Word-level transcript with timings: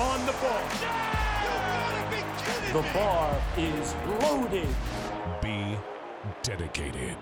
on 0.00 0.24
the 0.24 0.32
ball. 0.32 0.62
The 2.72 2.82
bar 2.94 3.38
is 3.58 3.94
loaded. 4.22 4.68
Be 5.42 5.76
dedicated. 6.42 7.18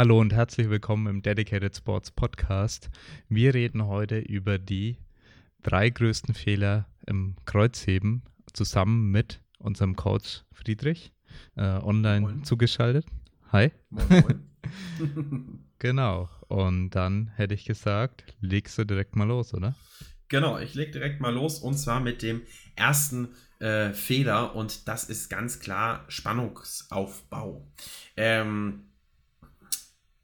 Hallo 0.00 0.18
und 0.18 0.32
herzlich 0.32 0.70
willkommen 0.70 1.06
im 1.08 1.20
Dedicated 1.20 1.76
Sports 1.76 2.10
Podcast. 2.10 2.88
Wir 3.28 3.52
reden 3.52 3.86
heute 3.86 4.18
über 4.18 4.56
die 4.56 4.96
drei 5.62 5.90
größten 5.90 6.34
Fehler 6.34 6.86
im 7.06 7.36
Kreuzheben 7.44 8.22
zusammen 8.54 9.10
mit 9.10 9.42
unserem 9.58 9.96
Coach 9.96 10.44
Friedrich, 10.52 11.12
äh, 11.54 11.64
online 11.82 12.20
moin. 12.22 12.44
zugeschaltet. 12.44 13.04
Hi. 13.52 13.72
Moin, 13.90 14.08
moin. 14.08 15.68
genau. 15.78 16.30
Und 16.48 16.92
dann 16.92 17.26
hätte 17.36 17.52
ich 17.52 17.66
gesagt, 17.66 18.24
legst 18.40 18.78
du 18.78 18.84
direkt 18.84 19.16
mal 19.16 19.28
los, 19.28 19.52
oder? 19.52 19.74
Genau, 20.28 20.58
ich 20.58 20.72
leg 20.72 20.92
direkt 20.92 21.20
mal 21.20 21.34
los 21.34 21.58
und 21.58 21.76
zwar 21.76 22.00
mit 22.00 22.22
dem 22.22 22.40
ersten 22.74 23.34
äh, 23.58 23.92
Fehler 23.92 24.56
und 24.56 24.88
das 24.88 25.10
ist 25.10 25.28
ganz 25.28 25.60
klar 25.60 26.06
Spannungsaufbau. 26.08 27.70
Ähm, 28.16 28.84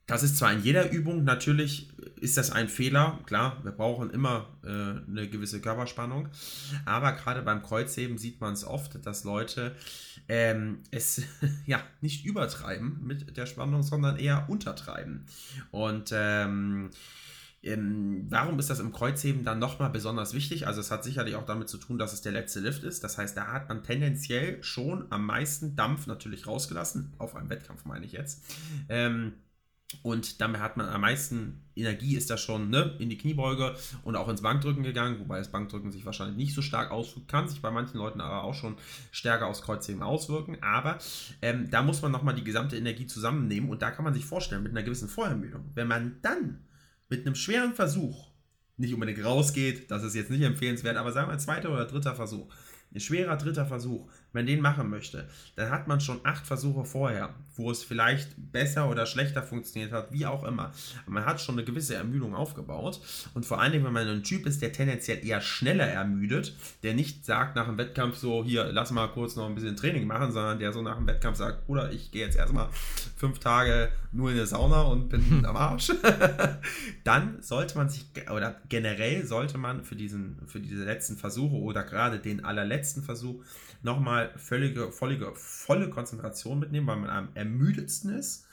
das 0.06 0.22
ist 0.22 0.36
zwar 0.36 0.52
in 0.52 0.62
jeder 0.62 0.90
Übung, 0.90 1.24
natürlich 1.24 1.90
ist 2.20 2.36
das 2.36 2.52
ein 2.52 2.68
Fehler, 2.68 3.18
klar, 3.26 3.58
wir 3.64 3.72
brauchen 3.72 4.10
immer 4.10 4.48
äh, 4.62 4.68
eine 4.68 5.28
gewisse 5.28 5.60
Körperspannung, 5.60 6.28
aber 6.84 7.12
gerade 7.12 7.42
beim 7.42 7.62
Kreuzheben 7.62 8.16
sieht 8.16 8.40
man 8.40 8.54
es 8.54 8.64
oft, 8.64 9.04
dass 9.04 9.24
Leute 9.24 9.74
ähm, 10.28 10.80
es 10.92 11.22
ja 11.66 11.82
nicht 12.00 12.24
übertreiben 12.24 13.00
mit 13.04 13.36
der 13.36 13.46
Spannung, 13.46 13.82
sondern 13.82 14.16
eher 14.16 14.48
untertreiben. 14.48 15.26
Und 15.72 16.10
ähm, 16.12 16.90
ähm, 17.62 18.26
warum 18.28 18.60
ist 18.60 18.70
das 18.70 18.78
im 18.78 18.92
Kreuzheben 18.92 19.42
dann 19.42 19.58
nochmal 19.58 19.90
besonders 19.90 20.34
wichtig? 20.34 20.68
Also 20.68 20.80
es 20.80 20.92
hat 20.92 21.02
sicherlich 21.02 21.34
auch 21.34 21.46
damit 21.46 21.68
zu 21.68 21.78
tun, 21.78 21.98
dass 21.98 22.12
es 22.12 22.22
der 22.22 22.30
letzte 22.30 22.60
Lift 22.60 22.84
ist. 22.84 23.02
Das 23.02 23.18
heißt, 23.18 23.36
da 23.36 23.48
hat 23.48 23.68
man 23.68 23.82
tendenziell 23.82 24.62
schon 24.62 25.06
am 25.10 25.26
meisten 25.26 25.74
Dampf 25.74 26.06
natürlich 26.06 26.46
rausgelassen, 26.46 27.12
auf 27.18 27.34
einem 27.34 27.50
Wettkampf 27.50 27.84
meine 27.84 28.06
ich 28.06 28.12
jetzt. 28.12 28.44
Ähm, 28.88 29.32
und 30.02 30.40
damit 30.40 30.60
hat 30.60 30.76
man 30.76 30.88
am 30.88 31.00
meisten 31.00 31.62
Energie, 31.76 32.16
ist 32.16 32.28
da 32.28 32.36
schon 32.36 32.70
ne, 32.70 32.96
in 32.98 33.08
die 33.08 33.18
Kniebeuge 33.18 33.76
und 34.02 34.16
auch 34.16 34.28
ins 34.28 34.42
Bankdrücken 34.42 34.82
gegangen, 34.82 35.20
wobei 35.20 35.38
das 35.38 35.52
Bankdrücken 35.52 35.92
sich 35.92 36.04
wahrscheinlich 36.04 36.36
nicht 36.36 36.54
so 36.54 36.62
stark 36.62 36.90
auswirkt, 36.90 37.28
kann 37.28 37.48
sich 37.48 37.62
bei 37.62 37.70
manchen 37.70 37.98
Leuten 37.98 38.20
aber 38.20 38.42
auch 38.42 38.54
schon 38.54 38.76
stärker 39.12 39.46
aufs 39.46 39.62
Kreuzheben 39.62 40.02
auswirken. 40.02 40.58
Aber 40.60 40.98
ähm, 41.40 41.70
da 41.70 41.82
muss 41.82 42.02
man 42.02 42.10
nochmal 42.10 42.34
die 42.34 42.42
gesamte 42.42 42.76
Energie 42.76 43.06
zusammennehmen 43.06 43.70
und 43.70 43.80
da 43.80 43.92
kann 43.92 44.04
man 44.04 44.14
sich 44.14 44.24
vorstellen, 44.24 44.64
mit 44.64 44.72
einer 44.72 44.82
gewissen 44.82 45.08
Vorermüdung, 45.08 45.70
wenn 45.74 45.86
man 45.86 46.16
dann 46.20 46.64
mit 47.08 47.24
einem 47.24 47.36
schweren 47.36 47.74
Versuch 47.74 48.30
nicht 48.76 48.92
unbedingt 48.92 49.24
rausgeht, 49.24 49.90
das 49.90 50.02
ist 50.02 50.14
jetzt 50.14 50.30
nicht 50.30 50.42
empfehlenswert, 50.42 50.96
aber 50.96 51.12
sagen 51.12 51.30
wir 51.30 51.38
zweiter 51.38 51.70
oder 51.70 51.86
dritter 51.86 52.14
Versuch, 52.14 52.52
ein 52.94 53.00
schwerer 53.00 53.36
dritter 53.36 53.66
Versuch, 53.66 54.10
wenn 54.36 54.46
den 54.46 54.60
machen 54.60 54.88
möchte, 54.90 55.28
dann 55.56 55.70
hat 55.70 55.88
man 55.88 56.00
schon 56.00 56.20
acht 56.22 56.46
Versuche 56.46 56.84
vorher, 56.84 57.34
wo 57.56 57.70
es 57.70 57.82
vielleicht 57.82 58.30
besser 58.36 58.88
oder 58.88 59.06
schlechter 59.06 59.42
funktioniert 59.42 59.92
hat, 59.92 60.12
wie 60.12 60.26
auch 60.26 60.44
immer. 60.44 60.72
Aber 61.04 61.14
man 61.14 61.24
hat 61.24 61.40
schon 61.40 61.56
eine 61.56 61.64
gewisse 61.64 61.94
Ermüdung 61.94 62.34
aufgebaut. 62.34 63.00
Und 63.34 63.46
vor 63.46 63.60
allen 63.60 63.72
Dingen, 63.72 63.84
wenn 63.84 63.92
man 63.92 64.06
ein 64.06 64.22
Typ 64.22 64.46
ist, 64.46 64.62
der 64.62 64.72
tendenziell 64.72 65.26
eher 65.26 65.40
schneller 65.40 65.86
ermüdet, 65.86 66.54
der 66.82 66.94
nicht 66.94 67.24
sagt 67.24 67.56
nach 67.56 67.66
dem 67.66 67.78
Wettkampf 67.78 68.16
so, 68.16 68.44
hier, 68.44 68.70
lass 68.72 68.90
mal 68.90 69.08
kurz 69.08 69.36
noch 69.36 69.46
ein 69.46 69.54
bisschen 69.54 69.76
Training 69.76 70.06
machen, 70.06 70.32
sondern 70.32 70.58
der 70.58 70.72
so 70.72 70.82
nach 70.82 70.96
dem 70.96 71.06
Wettkampf 71.06 71.38
sagt, 71.38 71.66
Bruder, 71.66 71.90
ich 71.90 72.10
gehe 72.10 72.24
jetzt 72.24 72.36
erstmal 72.36 72.68
fünf 73.16 73.38
Tage 73.38 73.88
nur 74.12 74.30
in 74.30 74.36
der 74.36 74.46
Sauna 74.46 74.82
und 74.82 75.08
bin 75.08 75.44
am 75.46 75.56
Arsch. 75.56 75.92
dann 77.04 77.42
sollte 77.42 77.78
man 77.78 77.88
sich, 77.88 78.06
oder 78.30 78.60
generell 78.68 79.24
sollte 79.26 79.58
man 79.58 79.84
für, 79.84 79.96
diesen, 79.96 80.42
für 80.46 80.60
diese 80.60 80.84
letzten 80.84 81.16
Versuche 81.16 81.56
oder 81.56 81.82
gerade 81.82 82.18
den 82.18 82.44
allerletzten 82.44 83.02
Versuch 83.02 83.42
nochmal 83.82 84.25
völlige, 84.36 84.92
völlige, 84.92 85.32
volle 85.34 85.90
Konzentration 85.90 86.58
mitnehmen, 86.58 86.86
weil 86.86 86.96
man 86.96 87.10
am 87.10 87.28
ermüdetsten 87.34 88.16
ist. 88.16 88.46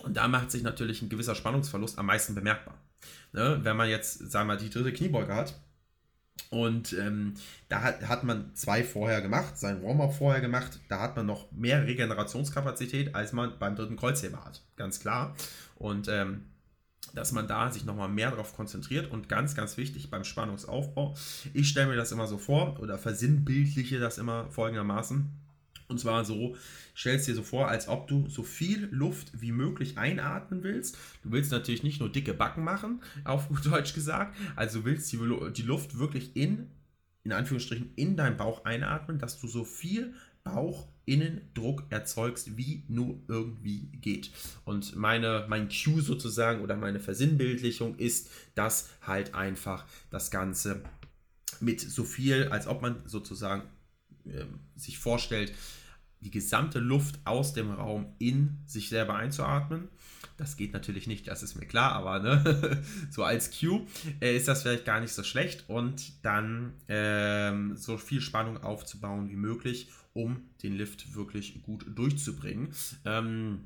Und 0.00 0.16
da 0.16 0.28
macht 0.28 0.50
sich 0.50 0.62
natürlich 0.62 1.02
ein 1.02 1.08
gewisser 1.08 1.34
Spannungsverlust 1.34 1.98
am 1.98 2.06
meisten 2.06 2.34
bemerkbar. 2.34 2.74
Ne? 3.32 3.60
Wenn 3.62 3.76
man 3.76 3.88
jetzt, 3.88 4.30
sagen 4.30 4.48
wir 4.48 4.54
mal, 4.54 4.60
die 4.60 4.70
dritte 4.70 4.92
Kniebeuge 4.92 5.34
hat 5.34 5.60
und 6.50 6.92
ähm, 6.94 7.34
da 7.68 7.82
hat, 7.82 8.08
hat 8.08 8.24
man 8.24 8.54
zwei 8.54 8.84
vorher 8.84 9.22
gemacht, 9.22 9.58
sein 9.58 9.82
Warm-up 9.82 10.14
vorher 10.14 10.40
gemacht, 10.40 10.80
da 10.88 11.00
hat 11.00 11.16
man 11.16 11.26
noch 11.26 11.50
mehr 11.52 11.86
Regenerationskapazität, 11.86 13.14
als 13.14 13.32
man 13.32 13.58
beim 13.58 13.76
dritten 13.76 13.96
Kreuzheber 13.96 14.44
hat. 14.44 14.62
Ganz 14.76 15.00
klar. 15.00 15.34
Und 15.76 16.08
ähm, 16.08 16.44
dass 17.14 17.32
man 17.32 17.46
da 17.46 17.70
sich 17.70 17.84
nochmal 17.84 18.08
mehr 18.08 18.30
darauf 18.30 18.54
konzentriert 18.54 19.10
und 19.10 19.28
ganz, 19.28 19.54
ganz 19.54 19.76
wichtig 19.76 20.10
beim 20.10 20.24
Spannungsaufbau. 20.24 21.14
Ich 21.52 21.68
stelle 21.68 21.88
mir 21.88 21.96
das 21.96 22.12
immer 22.12 22.26
so 22.26 22.38
vor 22.38 22.78
oder 22.80 22.98
versinnbildliche 22.98 23.98
das 23.98 24.18
immer 24.18 24.50
folgendermaßen. 24.50 25.30
Und 25.88 25.98
zwar 25.98 26.24
so, 26.24 26.56
stellst 26.96 27.28
dir 27.28 27.34
so 27.34 27.42
vor, 27.42 27.68
als 27.68 27.86
ob 27.86 28.08
du 28.08 28.26
so 28.28 28.42
viel 28.42 28.88
Luft 28.90 29.30
wie 29.40 29.52
möglich 29.52 29.98
einatmen 29.98 30.62
willst. 30.62 30.96
Du 31.22 31.32
willst 31.32 31.52
natürlich 31.52 31.82
nicht 31.82 32.00
nur 32.00 32.10
dicke 32.10 32.32
Backen 32.32 32.64
machen, 32.64 33.02
auf 33.24 33.48
gut 33.48 33.66
Deutsch 33.66 33.92
gesagt. 33.92 34.36
Also 34.56 34.84
willst 34.84 35.12
die, 35.12 35.18
die 35.54 35.62
Luft 35.62 35.98
wirklich 35.98 36.34
in, 36.34 36.70
in 37.24 37.32
Anführungsstrichen, 37.32 37.92
in 37.94 38.16
deinen 38.16 38.38
Bauch 38.38 38.64
einatmen, 38.64 39.18
dass 39.18 39.38
du 39.38 39.46
so 39.48 39.64
viel 39.64 40.14
Bauchinnendruck 40.44 41.84
erzeugst, 41.90 42.56
wie 42.56 42.84
nur 42.88 43.20
irgendwie 43.28 43.88
geht. 44.00 44.30
Und 44.64 44.96
meine, 44.96 45.46
mein 45.48 45.68
Cue 45.68 46.02
sozusagen 46.02 46.62
oder 46.62 46.76
meine 46.76 47.00
Versinnbildlichung 47.00 47.96
ist, 47.96 48.30
dass 48.54 48.90
halt 49.02 49.34
einfach 49.34 49.84
das 50.10 50.30
Ganze 50.30 50.82
mit 51.60 51.80
so 51.80 52.04
viel, 52.04 52.48
als 52.48 52.66
ob 52.66 52.82
man 52.82 53.02
sozusagen 53.06 53.62
äh, 54.26 54.44
sich 54.76 54.98
vorstellt, 54.98 55.52
die 56.20 56.30
gesamte 56.30 56.78
Luft 56.78 57.18
aus 57.24 57.52
dem 57.52 57.70
Raum 57.70 58.14
in 58.18 58.58
sich 58.66 58.88
selber 58.88 59.16
einzuatmen. 59.16 59.88
Das 60.36 60.56
geht 60.56 60.72
natürlich 60.72 61.06
nicht, 61.06 61.28
das 61.28 61.42
ist 61.42 61.56
mir 61.56 61.66
klar, 61.66 61.92
aber 61.92 62.20
ne, 62.20 62.82
so 63.10 63.24
als 63.24 63.50
Cue 63.50 63.86
äh, 64.20 64.36
ist 64.36 64.48
das 64.48 64.62
vielleicht 64.62 64.84
gar 64.84 65.00
nicht 65.00 65.12
so 65.12 65.22
schlecht 65.22 65.68
und 65.68 66.24
dann 66.24 66.74
ähm, 66.88 67.76
so 67.76 67.98
viel 67.98 68.20
Spannung 68.20 68.62
aufzubauen 68.62 69.28
wie 69.28 69.36
möglich 69.36 69.88
um 70.14 70.50
den 70.62 70.74
Lift 70.74 71.14
wirklich 71.14 71.62
gut 71.62 71.84
durchzubringen. 71.88 72.74
Ähm, 73.04 73.64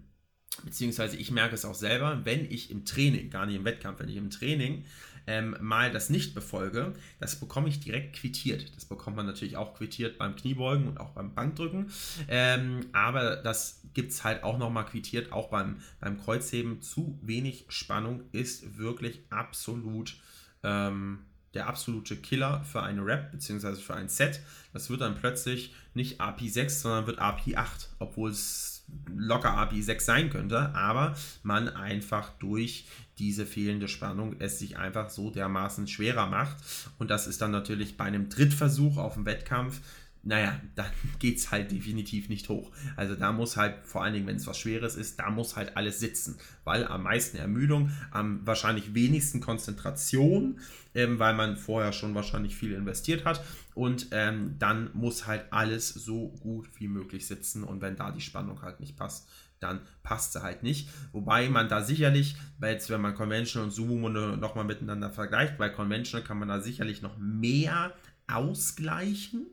beziehungsweise 0.64 1.16
ich 1.16 1.30
merke 1.30 1.54
es 1.54 1.64
auch 1.64 1.74
selber, 1.74 2.24
wenn 2.24 2.50
ich 2.50 2.70
im 2.70 2.84
Training, 2.84 3.30
gar 3.30 3.46
nicht 3.46 3.56
im 3.56 3.64
Wettkampf, 3.64 4.00
wenn 4.00 4.08
ich 4.08 4.16
im 4.16 4.30
Training 4.30 4.84
ähm, 5.26 5.56
mal 5.60 5.90
das 5.90 6.08
nicht 6.08 6.34
befolge, 6.34 6.94
das 7.18 7.40
bekomme 7.40 7.68
ich 7.68 7.80
direkt 7.80 8.16
quittiert. 8.16 8.74
Das 8.76 8.84
bekommt 8.84 9.16
man 9.16 9.26
natürlich 9.26 9.56
auch 9.56 9.74
quittiert 9.74 10.18
beim 10.18 10.36
Kniebeugen 10.36 10.86
und 10.86 10.98
auch 10.98 11.10
beim 11.10 11.34
Bankdrücken. 11.34 11.90
Ähm, 12.28 12.86
aber 12.92 13.36
das 13.36 13.82
gibt 13.92 14.12
es 14.12 14.24
halt 14.24 14.44
auch 14.44 14.58
nochmal 14.58 14.86
quittiert, 14.86 15.32
auch 15.32 15.48
beim, 15.48 15.78
beim 16.00 16.20
Kreuzheben. 16.20 16.80
Zu 16.80 17.18
wenig 17.22 17.66
Spannung 17.68 18.22
ist 18.32 18.78
wirklich 18.78 19.24
absolut 19.30 20.16
ähm, 20.62 21.20
der 21.56 21.66
absolute 21.66 22.16
Killer 22.16 22.62
für 22.64 22.82
eine 22.82 23.04
Rap 23.04 23.32
bzw. 23.32 23.76
für 23.76 23.94
ein 23.94 24.08
Set. 24.08 24.40
Das 24.72 24.90
wird 24.90 25.00
dann 25.00 25.16
plötzlich 25.16 25.74
nicht 25.94 26.20
API 26.20 26.48
6, 26.48 26.82
sondern 26.82 27.06
wird 27.06 27.18
API 27.18 27.56
8, 27.56 27.88
obwohl 27.98 28.30
es 28.30 28.84
locker 29.08 29.52
API 29.52 29.82
6 29.82 30.04
sein 30.04 30.30
könnte, 30.30 30.74
aber 30.74 31.16
man 31.42 31.68
einfach 31.68 32.30
durch 32.38 32.86
diese 33.18 33.46
fehlende 33.46 33.88
Spannung 33.88 34.36
es 34.38 34.58
sich 34.58 34.76
einfach 34.76 35.08
so 35.08 35.30
dermaßen 35.30 35.88
schwerer 35.88 36.26
macht. 36.26 36.58
Und 36.98 37.10
das 37.10 37.26
ist 37.26 37.40
dann 37.40 37.50
natürlich 37.50 37.96
bei 37.96 38.04
einem 38.04 38.28
Drittversuch 38.28 38.98
auf 38.98 39.14
dem 39.14 39.24
Wettkampf 39.24 39.80
naja, 40.26 40.60
dann 40.74 40.90
geht 41.18 41.38
es 41.38 41.50
halt 41.50 41.70
definitiv 41.70 42.28
nicht 42.28 42.48
hoch. 42.48 42.72
Also 42.96 43.14
da 43.14 43.32
muss 43.32 43.56
halt, 43.56 43.86
vor 43.86 44.02
allen 44.02 44.12
Dingen, 44.12 44.26
wenn 44.26 44.36
es 44.36 44.46
was 44.46 44.58
Schweres 44.58 44.96
ist, 44.96 45.18
da 45.20 45.30
muss 45.30 45.56
halt 45.56 45.76
alles 45.76 46.00
sitzen. 46.00 46.36
Weil 46.64 46.84
am 46.84 47.04
meisten 47.04 47.36
Ermüdung, 47.36 47.90
am 48.10 48.44
wahrscheinlich 48.44 48.92
wenigsten 48.92 49.40
Konzentration, 49.40 50.60
ähm, 50.94 51.18
weil 51.18 51.34
man 51.34 51.56
vorher 51.56 51.92
schon 51.92 52.14
wahrscheinlich 52.14 52.56
viel 52.56 52.72
investiert 52.72 53.24
hat. 53.24 53.42
Und 53.74 54.08
ähm, 54.10 54.56
dann 54.58 54.90
muss 54.94 55.26
halt 55.26 55.44
alles 55.52 55.90
so 55.90 56.28
gut 56.40 56.68
wie 56.78 56.88
möglich 56.88 57.26
sitzen. 57.26 57.62
Und 57.62 57.80
wenn 57.80 57.96
da 57.96 58.10
die 58.10 58.20
Spannung 58.20 58.62
halt 58.62 58.80
nicht 58.80 58.96
passt, 58.96 59.28
dann 59.60 59.80
passt 60.02 60.32
sie 60.32 60.42
halt 60.42 60.62
nicht. 60.62 60.88
Wobei 61.12 61.48
man 61.48 61.68
da 61.68 61.82
sicherlich, 61.82 62.36
jetzt, 62.60 62.90
wenn 62.90 63.00
man 63.00 63.14
Conventional 63.14 63.66
und 63.66 63.70
Sumo 63.70 64.08
nochmal 64.08 64.64
miteinander 64.64 65.10
vergleicht, 65.10 65.56
bei 65.56 65.68
Conventional 65.68 66.26
kann 66.26 66.38
man 66.38 66.48
da 66.48 66.60
sicherlich 66.60 67.00
noch 67.00 67.16
mehr 67.16 67.94
ausgleichen 68.26 69.46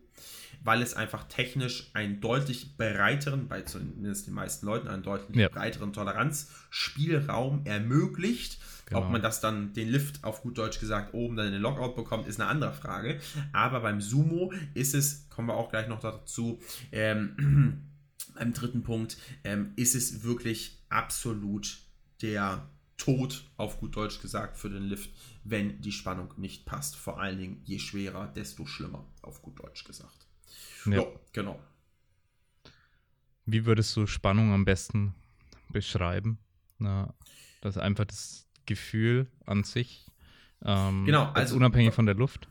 weil 0.64 0.82
es 0.82 0.94
einfach 0.94 1.28
technisch 1.28 1.90
einen 1.94 2.22
deutlich 2.22 2.78
breiteren, 2.78 3.48
bei 3.48 3.62
zumindest 3.62 4.28
den 4.28 4.34
meisten 4.34 4.66
Leuten, 4.66 4.88
einen 4.88 5.04
deutlich 5.04 5.36
ja. 5.38 5.50
breiteren 5.50 5.94
Toleranzspielraum 5.94 7.66
ermöglicht. 7.66 8.60
Genau. 8.86 9.02
Ob 9.02 9.10
man 9.12 9.22
das 9.22 9.40
dann, 9.40 9.74
den 9.74 9.90
Lift 9.90 10.24
auf 10.24 10.42
gut 10.42 10.58
Deutsch 10.58 10.80
gesagt, 10.80 11.14
oben 11.14 11.36
dann 11.36 11.48
in 11.48 11.54
den 11.54 11.62
Lockout 11.62 11.96
bekommt, 11.96 12.28
ist 12.28 12.40
eine 12.40 12.50
andere 12.50 12.74
Frage. 12.74 13.20
Aber 13.52 13.82
beim 13.82 14.02
Sumo 14.02 14.54
ist 14.74 14.94
es, 14.94 15.30
kommen 15.30 15.48
wir 15.48 15.56
auch 15.56 15.70
gleich 15.70 15.88
noch 15.88 16.00
dazu, 16.00 16.60
ähm, 16.92 17.84
beim 18.36 18.54
dritten 18.54 18.84
Punkt, 18.84 19.18
ähm, 19.44 19.74
ist 19.76 19.96
es 19.96 20.24
wirklich 20.24 20.84
absolut 20.90 21.78
der 22.22 22.70
Tod, 22.98 23.50
auf 23.58 23.80
gut 23.80 23.96
Deutsch 23.96 24.22
gesagt, 24.22 24.58
für 24.58 24.70
den 24.70 24.84
Lift, 24.84 25.10
wenn 25.44 25.82
die 25.82 25.92
Spannung 25.92 26.34
nicht 26.38 26.66
passt. 26.66 26.96
Vor 26.96 27.20
allen 27.20 27.38
Dingen, 27.38 27.62
je 27.66 27.80
schwerer, 27.80 28.28
desto 28.28 28.66
schlimmer, 28.66 29.06
auf 29.22 29.42
gut 29.42 29.60
Deutsch 29.60 29.84
gesagt. 29.84 30.23
Ja. 30.86 30.94
ja, 30.94 31.06
genau. 31.32 31.60
Wie 33.46 33.66
würdest 33.66 33.96
du 33.96 34.08
Spannung 34.08 34.54
am 34.54 34.66
besten 34.66 35.16
beschreiben? 35.70 36.40
Na, 36.78 37.14
das 37.62 37.76
ist 37.76 37.82
einfach 37.82 38.06
das 38.06 38.48
Gefühl 38.66 39.28
an 39.46 39.64
sich. 39.64 40.06
Ähm, 40.64 41.06
genau, 41.06 41.32
also 41.34 41.56
unabhängig 41.56 41.94
von 41.94 42.06
der 42.06 42.16
Luft. 42.16 42.48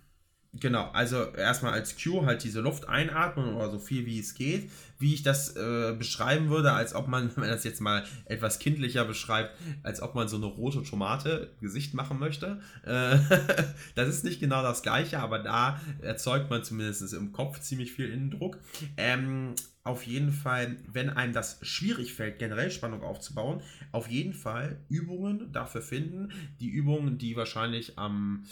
Genau, 0.60 0.90
also 0.92 1.32
erstmal 1.34 1.72
als 1.72 1.96
Cue 1.96 2.26
halt 2.26 2.44
diese 2.44 2.60
Luft 2.60 2.86
einatmen 2.86 3.54
oder 3.54 3.70
so 3.70 3.78
viel 3.78 4.04
wie 4.04 4.18
es 4.18 4.34
geht. 4.34 4.70
Wie 4.98 5.14
ich 5.14 5.22
das 5.22 5.56
äh, 5.56 5.94
beschreiben 5.98 6.50
würde, 6.50 6.72
als 6.72 6.94
ob 6.94 7.08
man, 7.08 7.30
wenn 7.36 7.40
man 7.44 7.50
das 7.50 7.64
jetzt 7.64 7.80
mal 7.80 8.04
etwas 8.26 8.58
kindlicher 8.58 9.06
beschreibt, 9.06 9.56
als 9.82 10.02
ob 10.02 10.14
man 10.14 10.28
so 10.28 10.36
eine 10.36 10.44
rote 10.44 10.82
Tomate 10.82 11.54
Gesicht 11.60 11.94
machen 11.94 12.18
möchte. 12.18 12.60
Äh, 12.84 13.18
das 13.94 14.08
ist 14.08 14.24
nicht 14.24 14.40
genau 14.40 14.62
das 14.62 14.82
gleiche, 14.82 15.20
aber 15.20 15.38
da 15.38 15.80
erzeugt 16.02 16.50
man 16.50 16.62
zumindest 16.62 17.14
im 17.14 17.32
Kopf 17.32 17.60
ziemlich 17.60 17.92
viel 17.92 18.10
Innendruck. 18.10 18.58
Ähm, 18.98 19.54
auf 19.84 20.06
jeden 20.06 20.30
Fall, 20.30 20.76
wenn 20.86 21.10
einem 21.10 21.32
das 21.32 21.58
schwierig 21.62 22.14
fällt, 22.14 22.38
generell 22.38 22.70
Spannung 22.70 23.02
aufzubauen, 23.02 23.62
auf 23.90 24.08
jeden 24.08 24.32
Fall 24.34 24.78
Übungen 24.88 25.50
dafür 25.50 25.82
finden. 25.82 26.30
Die 26.60 26.68
Übungen, 26.68 27.18
die 27.18 27.36
wahrscheinlich 27.36 27.98
am 27.98 28.44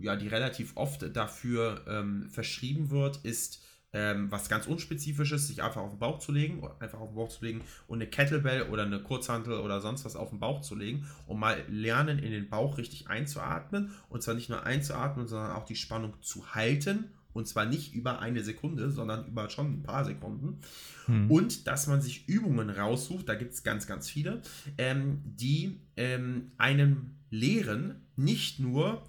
ja, 0.00 0.16
die 0.16 0.28
relativ 0.28 0.76
oft 0.76 1.16
dafür 1.16 1.84
ähm, 1.88 2.28
verschrieben 2.30 2.90
wird, 2.90 3.18
ist 3.18 3.62
ähm, 3.92 4.30
was 4.30 4.48
ganz 4.48 4.66
Unspezifisches, 4.66 5.48
sich 5.48 5.62
einfach 5.62 5.80
auf 5.80 5.90
den 5.90 5.98
Bauch 5.98 6.18
zu 6.18 6.32
legen, 6.32 6.62
einfach 6.80 7.00
auf 7.00 7.08
den 7.08 7.16
Bauch 7.16 7.30
zu 7.30 7.44
legen 7.44 7.62
und 7.86 7.98
eine 7.98 8.10
Kettlebell 8.10 8.64
oder 8.64 8.82
eine 8.82 9.02
Kurzhantel 9.02 9.54
oder 9.60 9.80
sonst 9.80 10.04
was 10.04 10.16
auf 10.16 10.30
den 10.30 10.38
Bauch 10.38 10.60
zu 10.60 10.74
legen 10.74 11.06
und 11.26 11.38
mal 11.38 11.62
lernen, 11.68 12.18
in 12.18 12.30
den 12.30 12.50
Bauch 12.50 12.78
richtig 12.78 13.08
einzuatmen 13.08 13.92
und 14.08 14.22
zwar 14.22 14.34
nicht 14.34 14.50
nur 14.50 14.64
einzuatmen, 14.64 15.28
sondern 15.28 15.52
auch 15.52 15.64
die 15.64 15.76
Spannung 15.76 16.14
zu 16.20 16.54
halten 16.54 17.10
und 17.32 17.46
zwar 17.46 17.66
nicht 17.66 17.94
über 17.94 18.20
eine 18.20 18.42
Sekunde, 18.42 18.90
sondern 18.90 19.26
über 19.26 19.48
schon 19.50 19.80
ein 19.80 19.82
paar 19.82 20.04
Sekunden. 20.04 20.60
Hm. 21.04 21.30
Und 21.30 21.66
dass 21.66 21.86
man 21.86 22.00
sich 22.00 22.28
Übungen 22.28 22.70
raussucht, 22.70 23.28
da 23.28 23.34
gibt 23.34 23.52
es 23.52 23.62
ganz, 23.62 23.86
ganz 23.86 24.10
viele, 24.10 24.42
ähm, 24.78 25.22
die 25.24 25.80
ähm, 25.96 26.52
einem 26.56 27.16
lehren, 27.30 28.06
nicht 28.16 28.58
nur 28.58 29.06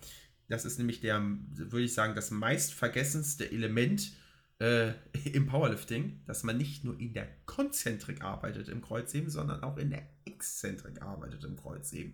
das 0.48 0.66
ist 0.66 0.78
nämlich 0.78 1.02
der, 1.02 1.22
würde 1.22 1.86
ich 1.86 1.94
sagen, 1.94 2.16
das 2.16 2.32
meistvergessenste 2.32 3.52
Element 3.52 4.12
äh, 4.60 4.94
im 5.34 5.48
Powerlifting, 5.48 6.22
dass 6.26 6.44
man 6.44 6.58
nicht 6.58 6.84
nur 6.84 7.00
in 7.00 7.14
der 7.14 7.28
Konzentrik 7.46 8.24
arbeitet 8.24 8.70
im 8.70 8.82
Kreuzheben, 8.82 9.30
sondern 9.30 9.64
auch 9.64 9.78
in 9.78 9.90
der 9.90 10.04
Exzentrik 10.26 11.02
arbeitet 11.02 11.44
im 11.44 11.56
Kreuzheben. 11.56 12.14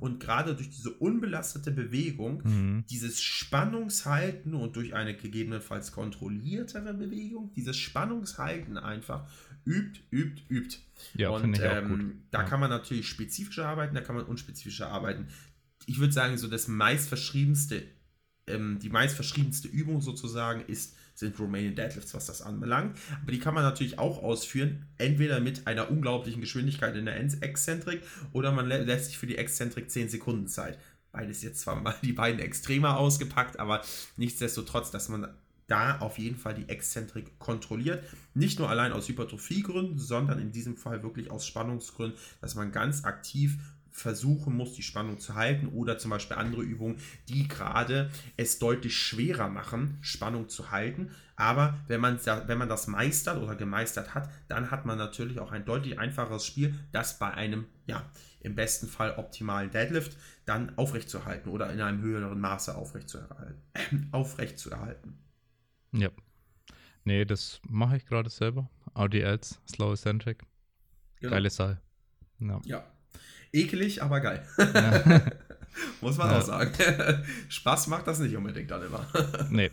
Und 0.00 0.20
gerade 0.20 0.54
durch 0.54 0.70
diese 0.70 0.90
unbelastete 0.90 1.70
Bewegung, 1.70 2.42
mhm. 2.44 2.84
dieses 2.90 3.20
Spannungshalten 3.22 4.54
und 4.54 4.76
durch 4.76 4.94
eine 4.94 5.16
gegebenenfalls 5.16 5.92
kontrolliertere 5.92 6.94
Bewegung, 6.94 7.52
dieses 7.54 7.76
Spannungshalten 7.76 8.76
einfach 8.76 9.28
übt, 9.64 10.00
übt, 10.10 10.42
übt. 10.48 10.78
Ja, 11.14 11.30
und 11.30 11.58
ähm, 11.60 12.22
da 12.30 12.42
ja. 12.42 12.48
kann 12.48 12.60
man 12.60 12.70
natürlich 12.70 13.08
spezifischer 13.08 13.66
arbeiten, 13.66 13.94
da 13.94 14.00
kann 14.00 14.16
man 14.16 14.24
unspezifischer 14.24 14.88
arbeiten 14.88 15.28
ich 15.86 15.98
würde 15.98 16.12
sagen, 16.12 16.38
so 16.38 16.48
das 16.48 16.68
meistverschriebenste, 16.68 17.82
ähm, 18.46 18.78
die 18.80 18.90
meistverschriebenste 18.90 19.68
Übung 19.68 20.00
sozusagen 20.00 20.64
ist, 20.66 20.96
sind 21.14 21.38
Romanian 21.38 21.74
Deadlifts, 21.74 22.14
was 22.14 22.26
das 22.26 22.42
anbelangt. 22.42 22.98
Aber 23.22 23.32
die 23.32 23.38
kann 23.38 23.54
man 23.54 23.64
natürlich 23.64 23.98
auch 23.98 24.22
ausführen, 24.22 24.86
entweder 24.98 25.40
mit 25.40 25.66
einer 25.66 25.90
unglaublichen 25.90 26.40
Geschwindigkeit 26.40 26.96
in 26.96 27.04
der 27.04 27.20
Exzentrik 27.42 28.02
oder 28.32 28.52
man 28.52 28.66
lä 28.66 28.78
lässt 28.78 29.06
sich 29.06 29.18
für 29.18 29.26
die 29.26 29.36
Exzentrik 29.36 29.90
10 29.90 30.08
Sekunden 30.08 30.48
Zeit. 30.48 30.78
Beides 31.12 31.42
jetzt 31.42 31.60
zwar 31.60 31.80
mal 31.80 31.94
die 32.02 32.12
beiden 32.12 32.40
extremer 32.40 32.96
ausgepackt, 32.96 33.58
aber 33.58 33.82
nichtsdestotrotz, 34.16 34.90
dass 34.90 35.08
man 35.10 35.28
da 35.66 35.98
auf 35.98 36.18
jeden 36.18 36.36
Fall 36.36 36.54
die 36.54 36.68
Exzentrik 36.68 37.38
kontrolliert. 37.38 38.04
Nicht 38.34 38.58
nur 38.58 38.68
allein 38.68 38.92
aus 38.92 39.08
Hypertrophiegründen, 39.08 39.98
sondern 39.98 40.38
in 40.38 40.52
diesem 40.52 40.76
Fall 40.76 41.02
wirklich 41.02 41.30
aus 41.30 41.46
Spannungsgründen, 41.46 42.18
dass 42.40 42.54
man 42.54 42.72
ganz 42.72 43.04
aktiv 43.04 43.58
versuchen 43.92 44.56
muss, 44.56 44.72
die 44.72 44.82
Spannung 44.82 45.20
zu 45.20 45.34
halten 45.34 45.68
oder 45.68 45.98
zum 45.98 46.10
Beispiel 46.10 46.36
andere 46.36 46.62
Übungen, 46.62 46.96
die 47.28 47.46
gerade 47.46 48.10
es 48.36 48.58
deutlich 48.58 48.96
schwerer 48.96 49.48
machen, 49.48 49.98
Spannung 50.00 50.48
zu 50.48 50.70
halten. 50.70 51.10
Aber 51.36 51.78
wenn 51.88 52.00
man, 52.00 52.18
wenn 52.24 52.58
man 52.58 52.68
das 52.68 52.86
meistert 52.86 53.40
oder 53.42 53.54
gemeistert 53.54 54.14
hat, 54.14 54.30
dann 54.48 54.70
hat 54.70 54.86
man 54.86 54.98
natürlich 54.98 55.38
auch 55.38 55.52
ein 55.52 55.64
deutlich 55.64 55.98
einfacheres 55.98 56.46
Spiel, 56.46 56.74
das 56.90 57.18
bei 57.18 57.30
einem, 57.32 57.66
ja, 57.86 58.10
im 58.40 58.54
besten 58.54 58.88
Fall 58.88 59.14
optimalen 59.18 59.70
Deadlift 59.70 60.16
dann 60.46 60.76
aufrechtzuerhalten 60.76 61.50
oder 61.50 61.72
in 61.72 61.80
einem 61.80 62.02
höheren 62.02 62.40
Maße 62.40 62.74
aufrechtzuerhalten. 62.74 63.62
aufrechtzuerhalten. 64.10 65.18
Ja. 65.92 66.08
Nee, 67.04 67.24
das 67.24 67.60
mache 67.68 67.98
ich 67.98 68.06
gerade 68.06 68.30
selber. 68.30 68.68
ADLs, 68.94 69.60
Slow 69.68 69.92
Eccentric. 69.92 70.44
Genau. 71.20 71.32
Geile 71.32 71.50
Sache. 71.50 71.80
Ja. 72.40 72.60
ja. 72.64 72.91
Ekelig, 73.52 74.02
aber 74.02 74.20
geil. 74.20 74.46
Ja. 74.58 75.20
Muss 76.00 76.18
man 76.18 76.30
ja. 76.30 76.38
auch 76.38 76.42
sagen. 76.42 76.72
Spaß 77.48 77.86
macht 77.88 78.06
das 78.06 78.18
nicht 78.18 78.36
unbedingt 78.36 78.70
dann 78.70 78.82
immer. 78.82 79.06
nee. 79.50 79.70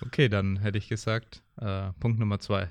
okay, 0.00 0.28
dann 0.28 0.56
hätte 0.58 0.78
ich 0.78 0.88
gesagt, 0.88 1.42
äh, 1.56 1.92
Punkt 2.00 2.18
Nummer 2.18 2.38
zwei. 2.40 2.70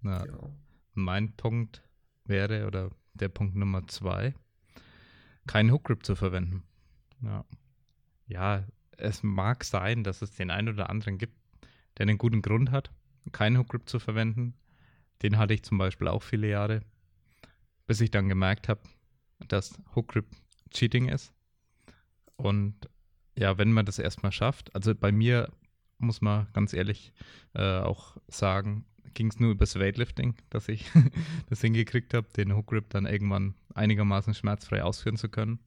Na, 0.00 0.24
genau. 0.24 0.54
Mein 0.94 1.32
Punkt 1.32 1.82
wäre, 2.24 2.66
oder 2.66 2.90
der 3.14 3.28
Punkt 3.28 3.56
Nummer 3.56 3.86
zwei, 3.86 4.34
keinen 5.46 5.72
Hookgrip 5.72 6.04
zu 6.04 6.14
verwenden. 6.14 6.62
Ja. 7.22 7.44
ja, 8.26 8.64
es 8.98 9.22
mag 9.22 9.64
sein, 9.64 10.04
dass 10.04 10.20
es 10.22 10.32
den 10.32 10.50
einen 10.50 10.68
oder 10.68 10.90
anderen 10.90 11.18
gibt, 11.18 11.36
der 11.96 12.06
einen 12.06 12.18
guten 12.18 12.42
Grund 12.42 12.70
hat, 12.70 12.90
keinen 13.32 13.58
Hookgrip 13.58 13.88
zu 13.88 13.98
verwenden. 13.98 14.54
Den 15.22 15.38
hatte 15.38 15.54
ich 15.54 15.62
zum 15.62 15.78
Beispiel 15.78 16.08
auch 16.08 16.22
viele 16.22 16.48
Jahre 16.48 16.82
bis 17.86 18.00
ich 18.00 18.10
dann 18.10 18.28
gemerkt 18.28 18.68
habe, 18.68 18.80
dass 19.48 19.78
Hook 19.94 20.14
Cheating 20.70 21.08
ist. 21.08 21.32
Und 22.36 22.74
ja, 23.36 23.58
wenn 23.58 23.72
man 23.72 23.86
das 23.86 23.98
erstmal 23.98 24.32
schafft, 24.32 24.74
also 24.74 24.94
bei 24.94 25.12
mir 25.12 25.50
muss 25.98 26.20
man 26.20 26.46
ganz 26.52 26.72
ehrlich 26.72 27.12
äh, 27.54 27.78
auch 27.78 28.16
sagen, 28.28 28.84
ging 29.14 29.28
es 29.28 29.38
nur 29.38 29.52
übers 29.52 29.78
Weightlifting, 29.78 30.34
dass 30.50 30.68
ich 30.68 30.90
das 31.48 31.60
hingekriegt 31.60 32.14
habe, 32.14 32.28
den 32.36 32.54
Hook 32.54 32.74
dann 32.88 33.06
irgendwann 33.06 33.54
einigermaßen 33.74 34.34
schmerzfrei 34.34 34.82
ausführen 34.82 35.16
zu 35.16 35.28
können. 35.28 35.60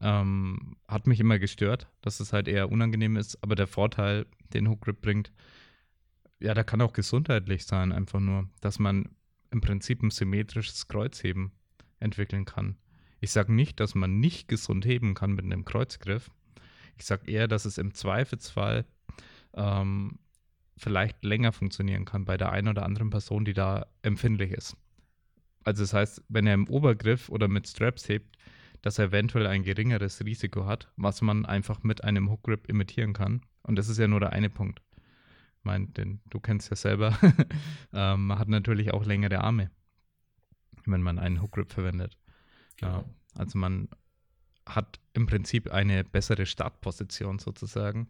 Ähm, 0.00 0.76
hat 0.88 1.06
mich 1.06 1.20
immer 1.20 1.38
gestört, 1.38 1.88
dass 2.02 2.20
es 2.20 2.32
halt 2.32 2.48
eher 2.48 2.70
unangenehm 2.70 3.16
ist, 3.16 3.42
aber 3.42 3.54
der 3.54 3.66
Vorteil, 3.66 4.26
den 4.52 4.68
Hook 4.68 4.86
bringt, 5.00 5.32
ja, 6.38 6.52
der 6.52 6.64
kann 6.64 6.82
auch 6.82 6.92
gesundheitlich 6.92 7.64
sein, 7.64 7.92
einfach 7.92 8.20
nur, 8.20 8.48
dass 8.60 8.78
man 8.78 9.08
im 9.56 9.62
Prinzip 9.62 10.02
ein 10.02 10.10
symmetrisches 10.10 10.86
Kreuzheben 10.86 11.50
entwickeln 11.98 12.44
kann. 12.44 12.76
Ich 13.20 13.30
sage 13.30 13.52
nicht, 13.54 13.80
dass 13.80 13.94
man 13.94 14.20
nicht 14.20 14.48
gesund 14.48 14.84
heben 14.84 15.14
kann 15.14 15.32
mit 15.32 15.46
einem 15.46 15.64
Kreuzgriff. 15.64 16.30
Ich 16.98 17.06
sage 17.06 17.30
eher, 17.30 17.48
dass 17.48 17.64
es 17.64 17.78
im 17.78 17.94
Zweifelsfall 17.94 18.84
ähm, 19.54 20.18
vielleicht 20.76 21.24
länger 21.24 21.52
funktionieren 21.52 22.04
kann 22.04 22.26
bei 22.26 22.36
der 22.36 22.52
einen 22.52 22.68
oder 22.68 22.84
anderen 22.84 23.08
Person, 23.08 23.46
die 23.46 23.54
da 23.54 23.86
empfindlich 24.02 24.52
ist. 24.52 24.76
Also 25.64 25.82
das 25.82 25.94
heißt, 25.94 26.22
wenn 26.28 26.46
er 26.46 26.54
im 26.54 26.68
Obergriff 26.68 27.30
oder 27.30 27.48
mit 27.48 27.66
Straps 27.66 28.10
hebt, 28.10 28.36
dass 28.82 28.98
er 28.98 29.06
eventuell 29.06 29.46
ein 29.46 29.62
geringeres 29.62 30.22
Risiko 30.22 30.66
hat, 30.66 30.92
was 30.96 31.22
man 31.22 31.46
einfach 31.46 31.82
mit 31.82 32.04
einem 32.04 32.30
Hook 32.30 32.42
Grip 32.42 32.68
imitieren 32.68 33.14
kann. 33.14 33.40
Und 33.62 33.76
das 33.76 33.88
ist 33.88 33.98
ja 33.98 34.06
nur 34.06 34.20
der 34.20 34.32
eine 34.32 34.50
Punkt. 34.50 34.82
Ich 35.66 35.68
meine, 35.68 35.88
denn 35.88 36.20
du 36.30 36.38
kennst 36.38 36.70
ja 36.70 36.76
selber, 36.76 37.18
ähm, 37.92 38.28
man 38.28 38.38
hat 38.38 38.46
natürlich 38.46 38.94
auch 38.94 39.04
längere 39.04 39.40
Arme, 39.40 39.72
wenn 40.84 41.02
man 41.02 41.18
einen 41.18 41.42
Hook 41.42 41.50
Grip 41.50 41.72
verwendet. 41.72 42.16
Genau. 42.76 42.98
Ja, 42.98 43.04
also 43.34 43.58
man 43.58 43.88
hat 44.64 45.00
im 45.14 45.26
Prinzip 45.26 45.72
eine 45.72 46.04
bessere 46.04 46.46
Startposition 46.46 47.40
sozusagen 47.40 48.08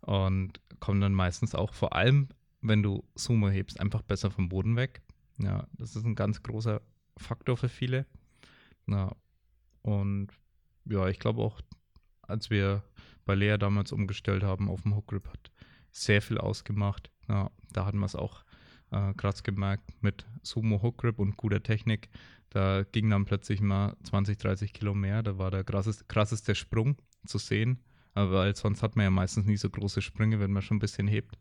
und 0.00 0.60
kommt 0.80 1.00
dann 1.00 1.14
meistens 1.14 1.54
auch 1.54 1.74
vor 1.74 1.94
allem, 1.94 2.30
wenn 2.60 2.82
du 2.82 3.04
Sumo 3.14 3.48
hebst, 3.50 3.78
einfach 3.78 4.02
besser 4.02 4.32
vom 4.32 4.48
Boden 4.48 4.74
weg. 4.74 5.00
Ja, 5.38 5.68
das 5.74 5.94
ist 5.94 6.04
ein 6.04 6.16
ganz 6.16 6.42
großer 6.42 6.82
Faktor 7.16 7.56
für 7.56 7.68
viele. 7.68 8.04
Ja, 8.88 9.14
und 9.82 10.30
ja, 10.86 11.06
ich 11.06 11.20
glaube 11.20 11.40
auch, 11.40 11.60
als 12.22 12.50
wir 12.50 12.82
bei 13.26 13.36
Lea 13.36 13.58
damals 13.58 13.92
umgestellt 13.92 14.42
haben 14.42 14.68
auf 14.68 14.82
dem 14.82 14.96
Hookgrip, 14.96 15.28
hat 15.28 15.49
sehr 15.92 16.22
viel 16.22 16.38
ausgemacht. 16.38 17.10
Ja, 17.28 17.50
da 17.72 17.86
hatten 17.86 17.98
wir 17.98 18.06
es 18.06 18.16
auch 18.16 18.44
äh, 18.90 19.14
krass 19.14 19.42
gemerkt 19.42 19.90
mit 20.02 20.26
Sumo 20.42 20.82
Hookgrip 20.82 21.18
und 21.18 21.36
guter 21.36 21.62
Technik. 21.62 22.08
Da 22.50 22.82
ging 22.82 23.08
dann 23.10 23.24
plötzlich 23.24 23.60
mal 23.60 23.96
20, 24.04 24.38
30 24.38 24.72
Kilo 24.72 24.94
mehr. 24.94 25.22
Da 25.22 25.38
war 25.38 25.50
der 25.50 25.64
krasseste, 25.64 26.04
krasseste 26.06 26.54
Sprung 26.54 26.96
zu 27.24 27.38
sehen. 27.38 27.78
Weil 28.14 28.56
sonst 28.56 28.82
hat 28.82 28.96
man 28.96 29.04
ja 29.04 29.10
meistens 29.10 29.46
nie 29.46 29.56
so 29.56 29.70
große 29.70 30.02
Sprünge, 30.02 30.40
wenn 30.40 30.52
man 30.52 30.62
schon 30.62 30.78
ein 30.78 30.80
bisschen 30.80 31.06
hebt. 31.06 31.38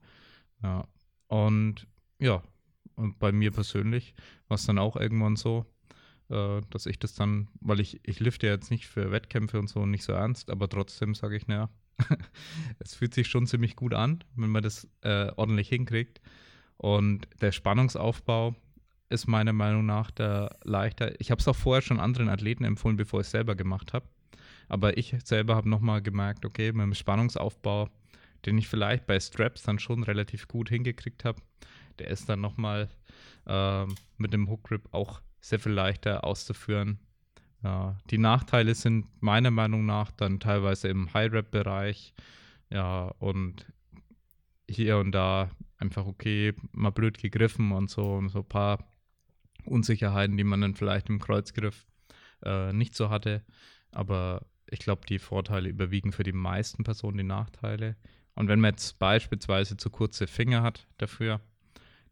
Ja. 0.62 0.88
Und 1.28 1.88
ja, 2.20 2.44
und 2.96 3.18
bei 3.18 3.32
mir 3.32 3.52
persönlich 3.52 4.14
war 4.48 4.56
es 4.56 4.66
dann 4.66 4.78
auch 4.78 4.96
irgendwann 4.96 5.36
so, 5.36 5.66
äh, 6.30 6.62
dass 6.70 6.86
ich 6.86 7.00
das 7.00 7.16
dann, 7.16 7.48
weil 7.62 7.80
ich, 7.80 8.00
ich 8.04 8.20
lifte 8.20 8.48
ja 8.48 8.54
jetzt 8.54 8.72
nicht 8.72 8.88
für 8.88 9.12
Wettkämpfe 9.12 9.58
und 9.58 9.68
so 9.68 9.86
nicht 9.86 10.04
so 10.04 10.12
ernst, 10.12 10.52
aber 10.52 10.68
trotzdem 10.70 11.16
sage 11.16 11.38
ich, 11.38 11.48
naja, 11.48 11.70
es 12.80 12.96
fühlt 12.96 13.14
sich 13.14 13.28
schon 13.28 13.48
ziemlich 13.48 13.76
gut 13.76 13.94
an, 13.94 14.24
wenn 14.36 14.50
man 14.50 14.64
das 14.64 14.88
äh, 15.02 15.32
ordentlich 15.36 15.70
hinkriegt. 15.70 16.22
Und 16.78 17.28
der 17.42 17.52
Spannungsaufbau 17.52 18.56
ist 19.10 19.28
meiner 19.28 19.54
Meinung 19.54 19.86
nach 19.86 20.12
der 20.12 20.58
leichter. 20.64 21.20
Ich 21.20 21.32
habe 21.32 21.40
es 21.40 21.48
auch 21.48 21.56
vorher 21.56 21.82
schon 21.82 22.00
anderen 22.00 22.30
Athleten 22.30 22.64
empfohlen, 22.64 22.96
bevor 22.96 23.22
ich 23.22 23.28
es 23.28 23.32
selber 23.32 23.56
gemacht 23.56 23.94
habe. 23.94 24.08
Aber 24.68 24.98
ich 24.98 25.16
selber 25.24 25.56
habe 25.56 25.68
nochmal 25.68 26.02
gemerkt, 26.02 26.46
okay, 26.46 26.72
mit 26.72 26.84
dem 26.84 26.94
Spannungsaufbau, 26.94 27.90
den 28.46 28.58
ich 28.58 28.68
vielleicht 28.68 29.08
bei 29.08 29.20
Straps 29.20 29.64
dann 29.64 29.80
schon 29.80 30.04
relativ 30.04 30.48
gut 30.48 30.70
hingekriegt 30.70 31.26
habe, 31.26 31.42
der 31.98 32.08
ist 32.08 32.30
dann 32.30 32.40
nochmal 32.40 32.88
äh, 33.46 33.86
mit 34.18 34.32
dem 34.32 34.48
Hook 34.48 34.64
Grip 34.64 34.88
auch 34.92 35.22
sehr 35.42 35.60
viel 35.60 35.72
leichter 35.72 36.24
auszuführen. 36.24 37.00
Ja, 37.64 37.98
die 38.10 38.18
Nachteile 38.18 38.74
sind 38.74 39.08
meiner 39.22 39.52
Meinung 39.52 39.86
nach 39.86 40.12
dann 40.12 40.40
teilweise 40.40 40.88
im 40.88 41.14
High-Rap-Bereich. 41.14 42.14
Ja, 42.70 43.14
und 43.20 43.66
hier 44.70 44.98
und 44.98 45.12
da 45.12 45.50
einfach 45.78 46.06
okay, 46.06 46.54
mal 46.72 46.92
blöd 46.92 47.18
gegriffen 47.18 47.72
und 47.72 47.90
so 47.90 48.14
und 48.14 48.30
so 48.30 48.40
ein 48.40 48.48
paar 48.48 48.86
Unsicherheiten, 49.66 50.38
die 50.38 50.44
man 50.44 50.62
dann 50.62 50.76
vielleicht 50.76 51.10
im 51.10 51.20
Kreuzgriff 51.20 51.86
äh, 52.44 52.72
nicht 52.74 52.96
so 52.96 53.10
hatte. 53.10 53.44
Aber 53.92 54.46
ich 54.68 54.80
glaube, 54.80 55.02
die 55.08 55.20
Vorteile 55.20 55.70
überwiegen 55.70 56.12
für 56.12 56.24
die 56.24 56.34
meisten 56.34 56.84
Personen 56.84 57.18
die 57.18 57.24
Nachteile. 57.24 57.96
Und 58.36 58.48
wenn 58.48 58.60
man 58.60 58.72
jetzt 58.72 59.00
beispielsweise 59.00 59.78
zu 59.78 59.90
kurze 59.90 60.28
Finger 60.28 60.62
hat 60.62 60.88
dafür, 60.98 61.42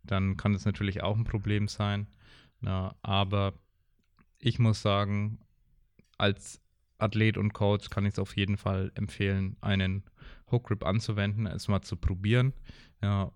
dann 0.03 0.37
kann 0.37 0.53
das 0.53 0.65
natürlich 0.65 1.03
auch 1.03 1.15
ein 1.15 1.23
Problem 1.23 1.67
sein. 1.67 2.07
Ja, 2.61 2.95
aber 3.01 3.53
ich 4.39 4.59
muss 4.59 4.81
sagen, 4.81 5.39
als 6.17 6.61
Athlet 6.97 7.37
und 7.37 7.53
Coach 7.53 7.89
kann 7.89 8.05
ich 8.05 8.13
es 8.13 8.19
auf 8.19 8.35
jeden 8.35 8.57
Fall 8.57 8.91
empfehlen, 8.95 9.57
einen 9.61 10.03
Hook 10.51 10.67
Grip 10.67 10.85
anzuwenden, 10.85 11.45
es 11.45 11.67
mal 11.67 11.81
zu 11.81 11.95
probieren. 11.95 12.53
Ja, 13.01 13.31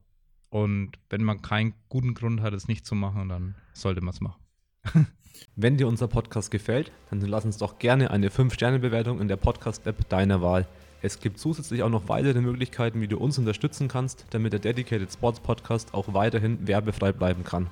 und 0.50 0.92
wenn 1.10 1.24
man 1.24 1.42
keinen 1.42 1.74
guten 1.90 2.14
Grund 2.14 2.42
hat, 2.42 2.54
es 2.54 2.68
nicht 2.68 2.86
zu 2.86 2.96
machen, 2.96 3.30
dann 3.30 3.56
sollte 3.74 4.02
man 4.02 4.14
es 4.14 4.22
machen. 4.22 4.42
wenn 5.56 5.78
dir 5.78 5.88
unser 5.88 6.08
Podcast 6.08 6.52
gefällt, 6.52 6.92
dann 7.10 7.22
lass 7.22 7.46
uns 7.46 7.58
doch 7.58 7.80
gerne 7.80 8.12
eine 8.12 8.30
5-Sterne-Bewertung 8.30 9.22
in 9.22 9.28
der 9.28 9.38
Podcast-App 9.38 10.10
deiner 10.10 10.42
Wahl. 10.42 10.68
Es 11.04 11.20
gibt 11.20 11.40
zusätzlich 11.40 11.84
auch 11.84 11.90
noch 11.90 12.10
weitere 12.10 12.42
Möglichkeiten, 12.42 13.02
wie 13.02 13.08
du 13.08 13.18
uns 13.18 13.38
unterstützen 13.40 13.88
kannst, 13.88 14.26
damit 14.32 14.54
der 14.54 14.60
Dedicated 14.60 15.12
Sports 15.12 15.40
Podcast 15.40 15.94
auch 15.94 16.14
weiterhin 16.14 16.68
werbefrei 16.68 17.12
bleiben 17.12 17.44
kann. 17.44 17.70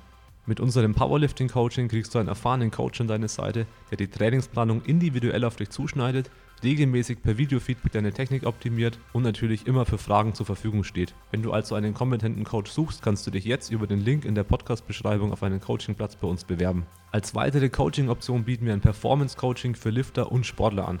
Mit 0.50 0.58
unserem 0.58 0.96
Powerlifting 0.96 1.46
Coaching 1.46 1.86
kriegst 1.86 2.12
du 2.12 2.18
einen 2.18 2.26
erfahrenen 2.26 2.72
Coach 2.72 3.00
an 3.00 3.06
deine 3.06 3.28
Seite, 3.28 3.68
der 3.92 3.98
die 3.98 4.08
Trainingsplanung 4.08 4.82
individuell 4.82 5.44
auf 5.44 5.54
dich 5.54 5.70
zuschneidet, 5.70 6.28
regelmäßig 6.64 7.22
per 7.22 7.38
Videofeedback 7.38 7.92
deine 7.92 8.12
Technik 8.12 8.44
optimiert 8.44 8.98
und 9.12 9.22
natürlich 9.22 9.68
immer 9.68 9.86
für 9.86 9.96
Fragen 9.96 10.34
zur 10.34 10.46
Verfügung 10.46 10.82
steht. 10.82 11.14
Wenn 11.30 11.42
du 11.42 11.52
also 11.52 11.76
einen 11.76 11.94
kompetenten 11.94 12.42
Coach 12.42 12.72
suchst, 12.72 13.00
kannst 13.00 13.24
du 13.28 13.30
dich 13.30 13.44
jetzt 13.44 13.70
über 13.70 13.86
den 13.86 14.00
Link 14.00 14.24
in 14.24 14.34
der 14.34 14.42
Podcast-Beschreibung 14.42 15.32
auf 15.32 15.44
einen 15.44 15.60
Coachingplatz 15.60 16.16
bei 16.16 16.26
uns 16.26 16.42
bewerben. 16.42 16.84
Als 17.12 17.36
weitere 17.36 17.68
Coaching-Option 17.68 18.42
bieten 18.42 18.66
wir 18.66 18.72
ein 18.72 18.80
Performance-Coaching 18.80 19.76
für 19.76 19.90
Lifter 19.90 20.32
und 20.32 20.46
Sportler 20.46 20.88
an. 20.88 21.00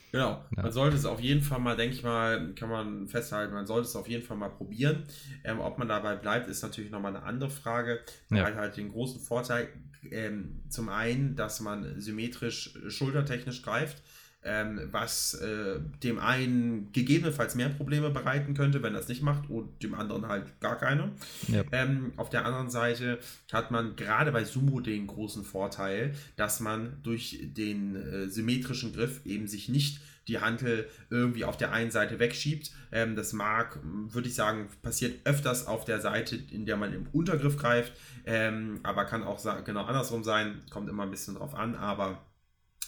Genau. 0.11 0.45
Ja. 0.55 0.63
Man 0.63 0.71
sollte 0.71 0.97
es 0.97 1.05
auf 1.05 1.19
jeden 1.19 1.41
Fall 1.41 1.59
mal, 1.59 1.77
denke 1.77 1.95
ich 1.95 2.03
mal, 2.03 2.53
kann 2.55 2.69
man 2.69 3.07
festhalten, 3.07 3.53
man 3.53 3.65
sollte 3.65 3.87
es 3.87 3.95
auf 3.95 4.07
jeden 4.07 4.23
Fall 4.23 4.37
mal 4.37 4.49
probieren. 4.49 5.03
Ähm, 5.43 5.59
ob 5.59 5.77
man 5.77 5.87
dabei 5.87 6.15
bleibt, 6.15 6.49
ist 6.49 6.61
natürlich 6.61 6.91
nochmal 6.91 7.15
eine 7.15 7.25
andere 7.25 7.49
Frage. 7.49 8.01
Man 8.29 8.39
ja. 8.39 8.45
hat 8.45 8.55
halt 8.55 8.77
den 8.77 8.91
großen 8.91 9.21
Vorteil, 9.21 9.69
ähm, 10.09 10.61
zum 10.69 10.89
einen, 10.89 11.35
dass 11.35 11.61
man 11.61 11.99
symmetrisch 12.01 12.77
schultertechnisch 12.89 13.61
greift 13.61 14.01
ähm, 14.43 14.89
was 14.91 15.35
äh, 15.35 15.79
dem 16.03 16.19
einen 16.19 16.91
gegebenenfalls 16.91 17.55
mehr 17.55 17.69
Probleme 17.69 18.09
bereiten 18.09 18.53
könnte, 18.53 18.81
wenn 18.81 18.95
er 18.95 19.01
es 19.01 19.07
nicht 19.07 19.21
macht, 19.21 19.49
und 19.49 19.83
dem 19.83 19.93
anderen 19.93 20.27
halt 20.27 20.59
gar 20.59 20.77
keine. 20.77 21.11
Ja. 21.47 21.63
Ähm, 21.71 22.13
auf 22.17 22.29
der 22.29 22.45
anderen 22.45 22.69
Seite 22.69 23.19
hat 23.51 23.71
man 23.71 23.95
gerade 23.95 24.31
bei 24.31 24.43
Sumo 24.43 24.79
den 24.79 25.07
großen 25.07 25.43
Vorteil, 25.43 26.13
dass 26.35 26.59
man 26.59 26.97
durch 27.03 27.39
den 27.43 27.95
äh, 27.95 28.29
symmetrischen 28.29 28.93
Griff 28.93 29.21
eben 29.25 29.47
sich 29.47 29.69
nicht 29.69 30.01
die 30.27 30.39
Handel 30.39 30.87
irgendwie 31.09 31.45
auf 31.45 31.57
der 31.57 31.71
einen 31.71 31.91
Seite 31.91 32.19
wegschiebt. 32.19 32.71
Ähm, 32.91 33.15
das 33.15 33.33
mag, 33.33 33.79
würde 33.83 34.27
ich 34.27 34.35
sagen, 34.35 34.69
passiert 34.81 35.25
öfters 35.25 35.67
auf 35.67 35.85
der 35.85 35.99
Seite, 35.99 36.35
in 36.35 36.65
der 36.65 36.77
man 36.77 36.93
im 36.93 37.07
Untergriff 37.11 37.57
greift, 37.57 37.93
ähm, 38.25 38.79
aber 38.83 39.05
kann 39.05 39.23
auch 39.23 39.43
genau 39.63 39.83
andersrum 39.83 40.23
sein, 40.23 40.61
kommt 40.69 40.89
immer 40.89 41.03
ein 41.03 41.11
bisschen 41.11 41.35
drauf 41.35 41.55
an, 41.55 41.75
aber 41.75 42.21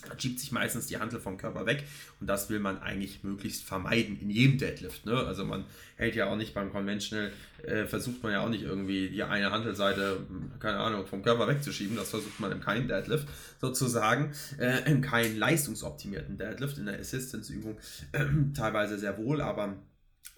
da 0.09 0.19
schiebt 0.19 0.39
sich 0.39 0.51
meistens 0.51 0.87
die 0.87 0.97
Handel 0.97 1.19
vom 1.19 1.37
Körper 1.37 1.65
weg 1.65 1.83
und 2.19 2.27
das 2.27 2.49
will 2.49 2.59
man 2.59 2.81
eigentlich 2.81 3.23
möglichst 3.23 3.63
vermeiden 3.63 4.19
in 4.19 4.29
jedem 4.29 4.57
Deadlift. 4.57 5.05
Ne? 5.05 5.13
Also 5.13 5.45
man 5.45 5.65
hält 5.95 6.15
ja 6.15 6.27
auch 6.27 6.35
nicht 6.35 6.53
beim 6.53 6.71
Conventional, 6.71 7.31
äh, 7.63 7.85
versucht 7.85 8.23
man 8.23 8.31
ja 8.31 8.41
auch 8.41 8.49
nicht 8.49 8.63
irgendwie 8.63 9.09
die 9.09 9.23
eine 9.23 9.51
Handelseite, 9.51 10.25
keine 10.59 10.77
Ahnung, 10.77 11.05
vom 11.05 11.23
Körper 11.23 11.47
wegzuschieben. 11.47 11.95
Das 11.95 12.09
versucht 12.09 12.39
man 12.39 12.51
in 12.51 12.59
keinem 12.59 12.87
Deadlift 12.87 13.27
sozusagen, 13.59 14.33
äh, 14.59 14.89
in 14.89 15.01
keinem 15.01 15.37
leistungsoptimierten 15.37 16.37
Deadlift, 16.37 16.77
in 16.77 16.85
der 16.85 16.99
Assistance-Übung 16.99 17.77
äh, 18.11 18.25
teilweise 18.55 18.97
sehr 18.97 19.17
wohl, 19.17 19.41
aber 19.41 19.77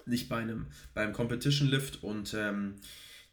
nicht 0.06 0.30
bei 0.30 0.38
einem 0.38 0.68
beim 0.94 1.14
Competition 1.14 1.68
Lift 1.68 2.04
und 2.04 2.34
ähm, 2.34 2.76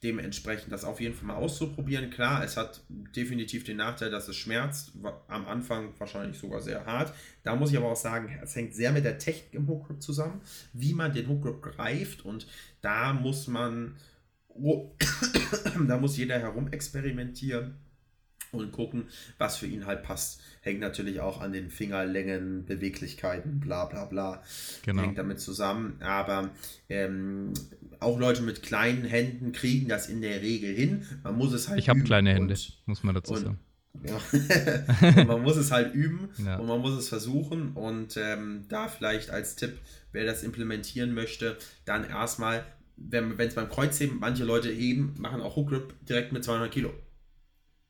dementsprechend 0.02 0.72
das 0.72 0.84
auf 0.84 1.00
jeden 1.00 1.14
Fall 1.14 1.28
mal 1.28 1.36
auszuprobieren. 1.36 2.10
Klar, 2.10 2.42
es 2.44 2.56
hat 2.56 2.82
definitiv 2.88 3.64
den 3.64 3.76
Nachteil, 3.76 4.10
dass 4.10 4.28
es 4.28 4.36
schmerzt. 4.36 4.92
Am 5.28 5.46
Anfang 5.46 5.92
wahrscheinlich 5.98 6.38
sogar 6.38 6.60
sehr 6.60 6.84
hart. 6.86 7.14
Da 7.42 7.54
muss 7.54 7.70
ich 7.70 7.76
aber 7.76 7.92
auch 7.92 7.96
sagen, 7.96 8.36
es 8.42 8.56
hängt 8.56 8.74
sehr 8.74 8.92
mit 8.92 9.04
der 9.04 9.18
Technik 9.18 9.54
im 9.54 9.68
Hookgrip 9.68 10.02
zusammen, 10.02 10.40
wie 10.72 10.94
man 10.94 11.12
den 11.12 11.28
Hookgrip 11.28 11.62
greift. 11.62 12.24
Und 12.24 12.46
da 12.80 13.12
muss 13.12 13.46
man, 13.46 13.96
oh, 14.48 14.96
da 15.86 15.98
muss 15.98 16.16
jeder 16.16 16.38
herumexperimentieren 16.38 17.76
und 18.52 18.70
gucken, 18.70 19.04
was 19.38 19.56
für 19.56 19.66
ihn 19.66 19.86
halt 19.86 20.02
passt. 20.02 20.40
Hängt 20.60 20.80
natürlich 20.80 21.20
auch 21.20 21.40
an 21.40 21.52
den 21.52 21.70
Fingerlängen, 21.70 22.64
Beweglichkeiten, 22.66 23.60
bla 23.60 23.86
bla 23.86 24.04
bla. 24.04 24.42
Genau. 24.84 25.02
Hängt 25.02 25.16
damit 25.18 25.40
zusammen. 25.40 25.96
Aber 26.00 26.50
ähm, 26.90 27.52
auch 27.98 28.18
Leute 28.18 28.42
mit 28.42 28.62
kleinen 28.62 29.04
Händen 29.04 29.52
kriegen 29.52 29.88
das 29.88 30.08
in 30.08 30.20
der 30.20 30.42
Regel 30.42 30.74
hin. 30.74 31.06
Man 31.24 31.36
muss 31.36 31.52
es 31.54 31.68
halt 31.68 31.78
Ich 31.78 31.88
habe 31.88 32.00
kleine 32.02 32.34
Hände, 32.34 32.52
und- 32.54 32.78
muss 32.86 33.02
man 33.02 33.14
dazu 33.14 33.34
sagen. 33.36 33.58
ja. 34.04 35.24
man 35.24 35.42
muss 35.42 35.56
es 35.56 35.70
halt 35.72 35.94
üben 35.94 36.28
Ja. 36.44 36.58
und 36.58 36.66
man 36.66 36.80
muss 36.80 36.92
es 36.98 37.08
versuchen. 37.08 37.72
Und 37.72 38.18
ähm, 38.18 38.66
da 38.68 38.88
vielleicht 38.88 39.30
als 39.30 39.56
Tipp, 39.56 39.78
wer 40.12 40.26
das 40.26 40.42
implementieren 40.42 41.14
möchte, 41.14 41.56
dann 41.86 42.04
erstmal, 42.04 42.64
wenn 42.98 43.32
es 43.38 43.54
beim 43.54 43.70
Kreuzheben, 43.70 44.18
manche 44.20 44.44
Leute 44.44 44.68
heben, 44.70 45.14
machen 45.18 45.40
auch 45.40 45.56
Hookgrip 45.56 45.94
direkt 46.06 46.32
mit 46.32 46.44
200 46.44 46.70
Kilo. 46.70 46.92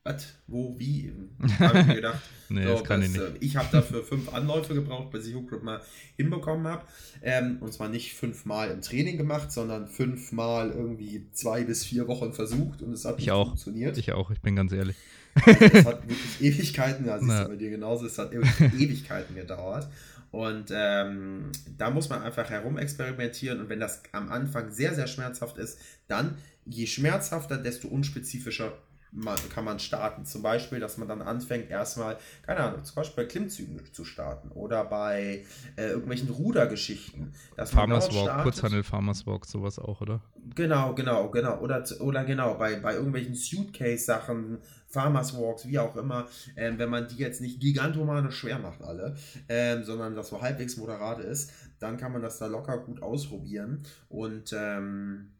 Was? 0.05 0.33
Wo? 0.47 0.75
Wie? 0.77 1.13
Habe 1.59 1.79
ich 1.79 1.85
mir 1.85 1.95
gedacht. 2.03 2.19
Nee, 2.49 2.65
das 2.65 2.83
kann 2.83 3.01
ich 3.01 3.09
nicht. 3.09 3.21
äh, 3.21 3.31
Ich 3.39 3.55
habe 3.55 3.69
dafür 3.71 4.03
fünf 4.03 4.33
Anläufe 4.33 4.73
gebraucht, 4.73 5.11
bis 5.11 5.25
ich 5.27 5.33
Hookgrip 5.33 5.63
mal 5.63 5.81
hinbekommen 6.17 6.67
habe. 6.67 6.83
Ähm, 7.21 7.57
und 7.61 7.73
zwar 7.73 7.87
nicht 7.87 8.13
fünfmal 8.13 8.69
im 8.71 8.81
Training 8.81 9.17
gemacht, 9.17 9.51
sondern 9.51 9.87
fünfmal 9.87 10.71
irgendwie 10.71 11.27
zwei 11.31 11.63
bis 11.63 11.85
vier 11.85 12.07
Wochen 12.09 12.33
versucht 12.33 12.81
und 12.81 12.91
es 12.91 13.05
hat 13.05 13.15
Ich 13.15 13.25
nicht 13.25 13.31
auch. 13.31 13.47
funktioniert. 13.47 13.97
Ich 13.97 14.11
auch, 14.11 14.29
ich 14.29 14.41
bin 14.41 14.57
ganz 14.57 14.73
ehrlich. 14.73 14.97
Es 15.45 15.85
hat 15.85 16.07
wirklich 16.07 16.41
Ewigkeiten, 16.41 17.05
ja, 17.05 17.17
siehst 17.17 17.31
Ja. 17.31 17.43
du 17.45 17.49
bei 17.51 17.55
dir 17.55 17.69
genauso, 17.69 18.05
es 18.05 18.17
hat 18.17 18.31
wirklich 18.33 18.73
Ewigkeiten 18.81 19.35
gedauert. 19.35 19.87
Und 20.31 20.65
ähm, 20.73 21.51
da 21.77 21.91
muss 21.91 22.09
man 22.09 22.23
einfach 22.23 22.49
herumexperimentieren 22.49 23.61
und 23.61 23.69
wenn 23.69 23.79
das 23.79 24.01
am 24.11 24.29
Anfang 24.31 24.69
sehr, 24.71 24.95
sehr 24.95 25.07
schmerzhaft 25.07 25.57
ist, 25.59 25.79
dann 26.07 26.35
je 26.65 26.87
schmerzhafter, 26.87 27.57
desto 27.57 27.87
unspezifischer 27.87 28.73
man, 29.13 29.37
kann 29.49 29.65
man 29.65 29.79
starten. 29.79 30.25
Zum 30.25 30.41
Beispiel, 30.41 30.79
dass 30.79 30.97
man 30.97 31.07
dann 31.07 31.21
anfängt, 31.21 31.69
erstmal, 31.69 32.17
keine 32.41 32.61
Ahnung, 32.61 32.83
zum 32.83 32.95
Beispiel 32.95 33.23
bei 33.23 33.29
Klimmzügen 33.29 33.81
zu 33.93 34.05
starten 34.05 34.49
oder 34.51 34.83
bei 34.85 35.45
äh, 35.75 35.87
irgendwelchen 35.87 36.29
Rudergeschichten. 36.29 37.33
Dass 37.55 37.71
Farmers 37.71 38.05
Walk, 38.13 38.23
startet. 38.23 38.43
Kurzhandel, 38.43 38.83
Farmers 38.83 39.25
Walk, 39.25 39.45
sowas 39.45 39.79
auch, 39.79 40.01
oder? 40.01 40.21
Genau, 40.55 40.93
genau, 40.95 41.29
genau. 41.29 41.59
Oder, 41.59 41.83
oder 41.99 42.23
genau, 42.23 42.55
bei, 42.55 42.75
bei 42.77 42.95
irgendwelchen 42.95 43.35
Suitcase-Sachen, 43.35 44.59
Farmers 44.87 45.35
Walks, 45.35 45.67
wie 45.67 45.79
auch 45.79 45.95
immer, 45.95 46.27
ähm, 46.55 46.77
wenn 46.77 46.89
man 46.89 47.07
die 47.07 47.17
jetzt 47.17 47.41
nicht 47.41 47.59
gigantomanisch 47.59 48.35
schwer 48.35 48.59
macht, 48.59 48.83
alle, 48.83 49.15
ähm, 49.49 49.83
sondern 49.83 50.15
das 50.15 50.29
so 50.29 50.41
halbwegs 50.41 50.77
moderat 50.77 51.19
ist, 51.19 51.51
dann 51.79 51.97
kann 51.97 52.11
man 52.11 52.21
das 52.21 52.37
da 52.37 52.47
locker 52.47 52.77
gut 52.77 53.01
ausprobieren 53.01 53.83
und 54.09 54.53
ähm, 54.55 55.32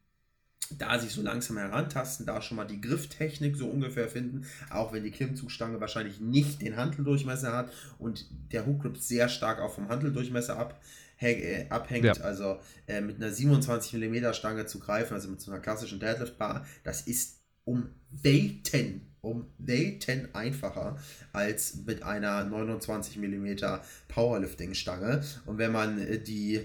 da 0.77 0.99
sich 0.99 1.11
so 1.11 1.21
langsam 1.21 1.57
herantasten, 1.57 2.25
da 2.25 2.41
schon 2.41 2.57
mal 2.57 2.65
die 2.65 2.81
Grifftechnik 2.81 3.55
so 3.55 3.67
ungefähr 3.67 4.07
finden, 4.07 4.45
auch 4.69 4.93
wenn 4.93 5.03
die 5.03 5.11
Klimmzugstange 5.11 5.79
wahrscheinlich 5.79 6.19
nicht 6.19 6.61
den 6.61 6.77
Hanteldurchmesser 6.77 7.53
hat 7.53 7.71
und 7.99 8.25
der 8.51 8.65
Hookgrip 8.65 8.97
sehr 8.97 9.29
stark 9.29 9.59
auch 9.59 9.73
vom 9.73 9.89
Hanteldurchmesser 9.89 10.57
ab, 10.57 10.81
äh, 11.19 11.67
abhängt. 11.69 12.05
Ja. 12.05 12.13
Also 12.23 12.59
äh, 12.87 13.01
mit 13.01 13.17
einer 13.17 13.31
27 13.31 13.93
mm 13.93 14.33
Stange 14.33 14.65
zu 14.65 14.79
greifen, 14.79 15.13
also 15.13 15.29
mit 15.29 15.41
so 15.41 15.51
einer 15.51 15.61
klassischen 15.61 15.99
Deadlift 15.99 16.37
Bar, 16.37 16.65
das 16.83 17.01
ist 17.01 17.41
um 17.65 17.89
Welten, 18.11 19.12
um 19.23 19.47
Welten 19.57 20.27
einfacher 20.35 20.97
als 21.31 21.77
mit 21.85 22.03
einer 22.03 22.43
29 22.43 23.17
mm 23.17 23.55
Powerlifting 24.09 24.73
Stange. 24.73 25.23
Und 25.45 25.57
wenn 25.57 25.71
man 25.71 25.97
äh, 25.97 26.19
die, 26.19 26.59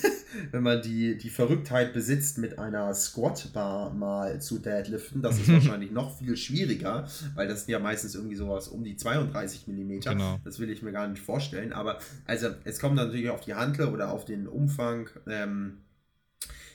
wenn 0.50 0.64
man 0.64 0.82
die, 0.82 1.16
die 1.16 1.30
Verrücktheit 1.30 1.92
besitzt, 1.92 2.38
mit 2.38 2.58
einer 2.58 2.92
Squat 2.94 3.52
Bar 3.52 3.94
mal 3.94 4.40
zu 4.40 4.58
deadliften, 4.58 5.22
das 5.22 5.38
ist 5.38 5.48
wahrscheinlich 5.52 5.92
noch 5.92 6.18
viel 6.18 6.36
schwieriger, 6.36 7.08
weil 7.36 7.46
das 7.46 7.60
sind 7.64 7.72
ja 7.72 7.78
meistens 7.78 8.16
irgendwie 8.16 8.36
sowas 8.36 8.66
um 8.66 8.82
die 8.82 8.96
32 8.96 9.68
mm. 9.68 10.00
Genau. 10.00 10.40
Das 10.44 10.58
will 10.58 10.68
ich 10.68 10.82
mir 10.82 10.92
gar 10.92 11.06
nicht 11.06 11.22
vorstellen. 11.22 11.72
Aber 11.72 12.00
also 12.26 12.48
es 12.64 12.80
kommt 12.80 12.96
natürlich 12.96 13.30
auf 13.30 13.42
die 13.42 13.54
Hantel 13.54 13.86
oder 13.86 14.10
auf 14.10 14.24
den 14.24 14.48
Umfang 14.48 15.08
ähm, 15.28 15.78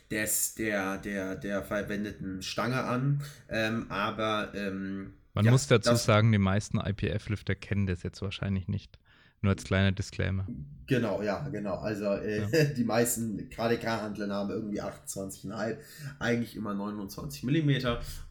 des, 0.10 0.56
der, 0.56 0.98
der, 0.98 1.36
der 1.36 1.62
verwendeten 1.62 2.41
Stange 2.41 2.86
an. 2.86 3.21
Ähm, 3.50 3.88
aber 3.89 4.54
ähm, 4.56 5.13
Man 5.36 5.45
ja, 5.45 5.52
muss 5.52 5.67
dazu 5.67 5.95
sagen, 5.95 6.32
die 6.32 6.38
meisten 6.38 6.80
IPF-Lifter 6.80 7.56
kennen 7.56 7.86
das 7.86 8.04
jetzt 8.04 8.21
wahrscheinlich 8.21 8.67
nicht. 8.69 8.98
Nur 9.45 9.51
als 9.51 9.63
kleiner 9.63 9.91
Disclaimer. 9.91 10.47
Genau, 10.88 11.21
ja, 11.21 11.47
genau. 11.49 11.75
Also 11.75 12.05
äh, 12.05 12.73
die 12.77 12.84
meisten 12.84 13.47
KDK-Handlern 13.51 14.31
haben 14.31 14.49
irgendwie 14.49 14.81
28,5, 14.81 15.77
eigentlich 16.17 16.55
immer 16.55 16.73
29 16.73 17.43
mm 17.43 17.71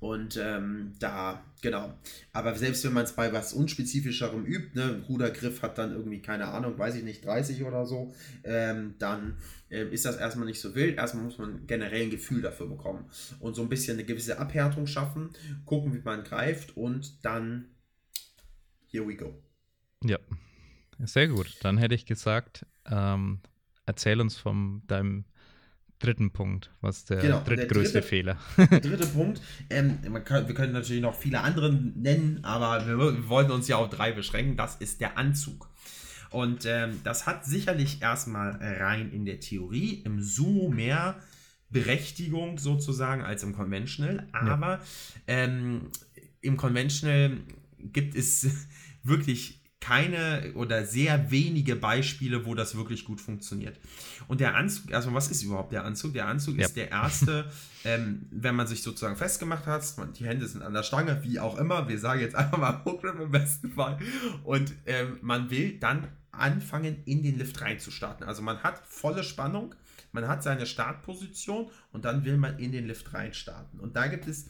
und 0.00 0.36
ähm, 0.42 0.92
da, 0.98 1.40
genau. 1.62 1.94
Aber 2.32 2.56
selbst 2.56 2.84
wenn 2.84 2.94
man 2.94 3.04
es 3.04 3.12
bei 3.12 3.32
was 3.32 3.52
unspezifischem 3.52 4.44
übt, 4.44 4.70
ne, 4.74 5.04
Rudergriff 5.08 5.62
hat 5.62 5.78
dann 5.78 5.92
irgendwie, 5.92 6.20
keine 6.20 6.48
Ahnung, 6.48 6.76
weiß 6.76 6.96
ich 6.96 7.04
nicht, 7.04 7.24
30 7.24 7.62
oder 7.62 7.86
so, 7.86 8.12
ähm, 8.42 8.96
dann 8.98 9.36
ähm, 9.70 9.92
ist 9.92 10.04
das 10.04 10.16
erstmal 10.16 10.46
nicht 10.46 10.60
so 10.60 10.74
wild. 10.74 10.96
Erstmal 10.96 11.22
muss 11.22 11.38
man 11.38 11.68
generell 11.68 12.02
ein 12.02 12.10
Gefühl 12.10 12.42
dafür 12.42 12.66
bekommen 12.66 13.04
und 13.38 13.54
so 13.54 13.62
ein 13.62 13.68
bisschen 13.68 13.98
eine 13.98 14.04
gewisse 14.04 14.40
Abhärtung 14.40 14.88
schaffen, 14.88 15.30
gucken, 15.64 15.94
wie 15.94 16.02
man 16.02 16.24
greift 16.24 16.76
und 16.76 17.24
dann, 17.24 17.66
here 18.90 19.06
we 19.06 19.14
go. 19.14 19.40
Ja, 20.02 20.18
sehr 21.06 21.28
gut. 21.28 21.56
Dann 21.62 21.78
hätte 21.78 21.94
ich 21.94 22.06
gesagt, 22.06 22.66
ähm, 22.90 23.40
erzähl 23.86 24.20
uns 24.20 24.36
von 24.36 24.82
deinem 24.86 25.24
dritten 25.98 26.30
Punkt, 26.32 26.70
was 26.80 27.04
der 27.04 27.18
Genau, 27.18 27.40
der 27.40 27.56
drittgrößte 27.56 28.00
dritte- 28.00 28.06
Fehler. 28.08 28.38
Der 28.58 28.66
dritte 28.80 29.06
Punkt, 29.06 29.40
ähm, 29.70 29.98
kann, 30.24 30.46
wir 30.48 30.54
können 30.54 30.72
natürlich 30.72 31.02
noch 31.02 31.14
viele 31.14 31.40
andere 31.40 31.72
nennen, 31.72 32.44
aber 32.44 32.86
wir, 32.86 32.98
wir 32.98 33.28
wollten 33.28 33.52
uns 33.52 33.68
ja 33.68 33.76
auf 33.76 33.88
drei 33.90 34.12
beschränken. 34.12 34.56
Das 34.56 34.76
ist 34.76 35.00
der 35.00 35.16
Anzug. 35.16 35.70
Und 36.30 36.66
ähm, 36.66 37.00
das 37.04 37.26
hat 37.26 37.46
sicherlich 37.46 38.02
erstmal 38.02 38.50
rein 38.60 39.12
in 39.12 39.24
der 39.24 39.38
Theorie 39.40 40.02
im 40.04 40.20
Sumo 40.20 40.68
mehr 40.68 41.20
Berechtigung 41.70 42.58
sozusagen 42.58 43.22
als 43.22 43.42
im 43.42 43.52
Conventional. 43.54 44.26
Aber 44.32 44.80
ähm, 45.26 45.90
im 46.40 46.56
Conventional 46.56 47.38
gibt 47.78 48.14
es 48.14 48.48
wirklich 49.02 49.60
keine 49.80 50.52
oder 50.54 50.86
sehr 50.86 51.30
wenige 51.30 51.76
Beispiele, 51.76 52.46
wo 52.46 52.54
das 52.54 52.74
wirklich 52.74 53.04
gut 53.04 53.20
funktioniert. 53.20 53.78
Und 54.28 54.40
der 54.40 54.54
Anzug, 54.54 54.92
also 54.94 55.12
was 55.12 55.30
ist 55.30 55.42
überhaupt 55.42 55.72
der 55.72 55.84
Anzug? 55.84 56.14
Der 56.14 56.26
Anzug 56.26 56.56
Ja. 56.56 56.64
ist 56.64 56.76
der 56.76 56.90
erste, 56.90 57.50
ähm, 57.84 58.26
wenn 58.30 58.54
man 58.54 58.66
sich 58.66 58.82
sozusagen 58.82 59.16
festgemacht 59.16 59.66
hat, 59.66 59.84
die 60.18 60.24
Hände 60.24 60.46
sind 60.48 60.62
an 60.62 60.72
der 60.72 60.84
Stange, 60.84 61.22
wie 61.22 61.38
auch 61.38 61.58
immer, 61.58 61.86
wir 61.88 61.98
sagen 61.98 62.20
jetzt 62.20 62.34
einfach 62.34 62.56
mal 62.56 62.80
Hookgrip 62.84 63.20
im 63.20 63.30
besten 63.30 63.72
Fall, 63.72 63.98
und 64.42 64.72
ähm, 64.86 65.18
man 65.20 65.50
will 65.50 65.78
dann 65.78 66.08
anfangen, 66.32 67.02
in 67.04 67.22
den 67.22 67.38
Lift 67.38 67.60
reinzustarten. 67.60 68.26
Also 68.26 68.42
man 68.42 68.62
hat 68.62 68.82
volle 68.86 69.22
Spannung, 69.22 69.74
man 70.12 70.26
hat 70.28 70.42
seine 70.42 70.66
Startposition 70.66 71.70
und 71.92 72.04
dann 72.04 72.24
will 72.24 72.38
man 72.38 72.58
in 72.58 72.72
den 72.72 72.86
Lift 72.86 73.12
reinstarten. 73.12 73.80
Und 73.80 73.96
da 73.96 74.06
gibt 74.06 74.26
es 74.26 74.46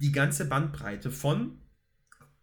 die 0.00 0.12
ganze 0.12 0.46
Bandbreite 0.46 1.10
von 1.10 1.58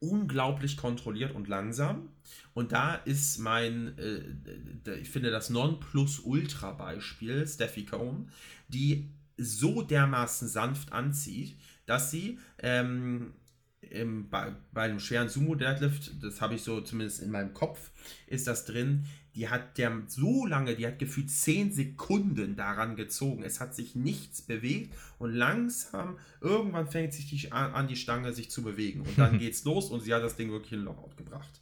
unglaublich 0.04 0.76
kontrolliert 0.78 1.34
und 1.34 1.48
langsam. 1.48 2.10
Und 2.54 2.72
da 2.72 2.96
ist 2.96 3.40
mein, 3.40 3.98
äh, 3.98 4.96
ich 5.00 5.10
finde 5.10 5.32
das 5.32 5.50
Nonplusultra-Beispiel, 5.50 7.48
Steffi 7.48 7.86
Cohn, 7.86 8.30
die 8.68 9.10
so 9.38 9.82
dermaßen 9.82 10.48
sanft 10.48 10.92
anzieht, 10.92 11.58
dass 11.86 12.12
sie 12.12 12.38
ähm, 12.60 13.34
im, 13.82 14.30
bei, 14.30 14.54
bei 14.72 14.84
einem 14.84 15.00
schweren 15.00 15.30
Sumo-Deadlift, 15.30 16.24
das 16.24 16.42
habe 16.42 16.56
ich 16.56 16.64
so 16.64 16.82
zumindest 16.82 17.22
in 17.22 17.32
meinem 17.32 17.54
Kopf, 17.54 17.92
ist 18.28 18.48
das 18.48 18.66
drin, 18.66 19.06
die 19.36 19.50
hat 19.50 19.78
der 19.78 20.04
so 20.08 20.46
lange, 20.46 20.76
die 20.76 20.86
hat 20.86 21.00
gefühlt 21.00 21.30
10 21.30 21.72
Sekunden 21.72 22.56
daran 22.56 22.96
gezogen. 22.96 23.44
Es 23.44 23.60
hat 23.60 23.76
sich 23.76 23.96
nichts 23.96 24.42
bewegt 24.42 24.94
und 25.18 25.34
langsam, 25.34 26.18
irgendwann 26.40 26.88
fängt 26.88 27.14
sich 27.14 27.28
die 27.30 27.52
an, 27.52 27.88
die 27.88 27.96
Stange 27.96 28.34
sich 28.34 28.52
zu 28.52 28.62
bewegen. 28.62 29.02
Und 29.02 29.18
dann 29.18 29.40
geht's 29.40 29.64
los 29.64 29.90
und 29.90 30.02
sie 30.02 30.14
hat 30.14 30.24
das 30.24 30.36
Ding 30.36 30.52
wirklich 30.52 30.74
in 30.74 30.84
Lockout 30.84 31.18
gebracht. 31.18 31.62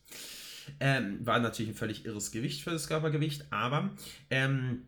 Ähm, 0.79 1.25
war 1.25 1.39
natürlich 1.39 1.71
ein 1.71 1.75
völlig 1.75 2.05
irres 2.05 2.31
Gewicht 2.31 2.61
für 2.61 2.71
das 2.71 2.87
Körpergewicht, 2.87 3.45
aber 3.51 3.91
ähm, 4.29 4.83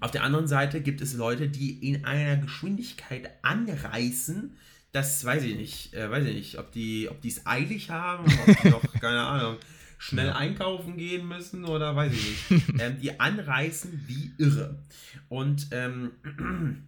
auf 0.00 0.10
der 0.10 0.24
anderen 0.24 0.48
Seite 0.48 0.82
gibt 0.82 1.00
es 1.00 1.14
Leute, 1.14 1.48
die 1.48 1.88
in 1.88 2.04
einer 2.04 2.36
Geschwindigkeit 2.36 3.30
anreißen, 3.42 4.56
das 4.92 5.24
weiß 5.24 5.42
ich 5.44 5.56
nicht, 5.56 5.94
äh, 5.94 6.10
weiß 6.10 6.26
ich 6.26 6.34
nicht, 6.34 6.58
ob 6.58 6.70
die, 6.72 7.08
ob 7.08 7.20
die 7.22 7.28
es 7.28 7.46
eilig 7.46 7.90
haben, 7.90 8.24
ob 8.24 8.62
die 8.62 8.68
noch, 8.68 8.82
keine 9.00 9.22
Ahnung, 9.22 9.56
schnell 10.02 10.26
Ja. 10.26 10.36
einkaufen 10.36 10.96
gehen 10.96 11.28
müssen 11.28 11.64
oder 11.64 11.94
weiß 11.94 12.12
ich 12.12 12.50
nicht. 12.50 12.68
ähm, 12.80 12.98
die 13.00 13.20
anreißen 13.20 14.04
wie 14.08 14.32
irre. 14.36 14.82
Und 15.28 15.68
ähm, 15.70 16.10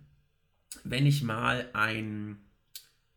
wenn 0.84 1.06
ich 1.06 1.22
mal 1.22 1.68
ein 1.74 2.38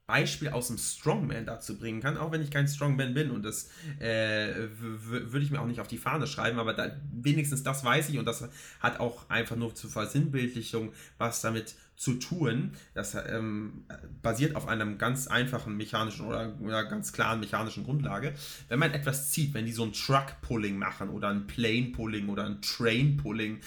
Beispiel 0.08 0.48
aus 0.50 0.68
dem 0.68 0.78
Strongman 0.78 1.46
dazu 1.46 1.78
bringen 1.78 2.00
kann, 2.00 2.18
auch 2.18 2.32
wenn 2.32 2.42
ich 2.42 2.50
kein 2.50 2.66
Strongman 2.66 3.14
bin 3.14 3.30
und 3.30 3.44
das 3.44 3.70
äh, 4.00 4.54
würde 4.80 5.44
ich 5.44 5.52
mir 5.52 5.60
auch 5.60 5.68
nicht 5.68 5.82
auf 5.82 5.90
die 5.90 5.98
Fahne 5.98 6.28
schreiben, 6.28 6.60
aber 6.60 6.74
da, 6.74 6.96
wenigstens 7.12 7.62
das 7.62 7.84
weiß 7.84 8.08
ich 8.08 8.18
und 8.18 8.24
das 8.24 8.48
hat 8.80 9.02
auch 9.02 9.30
einfach 9.30 9.58
nur 9.58 9.76
zur 9.76 9.90
Versinnbildlichung 9.90 10.94
was 11.18 11.42
damit 11.42 11.76
zu 11.98 12.14
tun. 12.14 12.72
Das 12.94 13.16
ähm, 13.16 13.84
basiert 14.22 14.56
auf 14.56 14.68
einem 14.70 14.98
ganz 14.98 15.28
einfachen 15.28 15.76
mechanischen 15.76 16.26
oder, 16.26 16.56
oder 16.62 16.86
ganz 16.86 17.12
klaren 17.12 17.42
mechanischen 17.42 17.84
Grundlage. 17.84 18.34
Wenn 18.70 18.80
man 18.80 18.94
etwas 18.94 19.32
zieht, 19.32 19.54
wenn 19.54 19.66
die 19.66 19.74
so 19.74 19.84
ein 19.84 19.92
Truck-Pulling 19.92 20.78
machen 20.78 21.10
oder 21.10 21.28
ein 21.30 21.48
Plane-Pulling 21.48 22.30
oder 22.30 22.46
ein 22.46 22.62
Train-Pulling, 22.62 23.60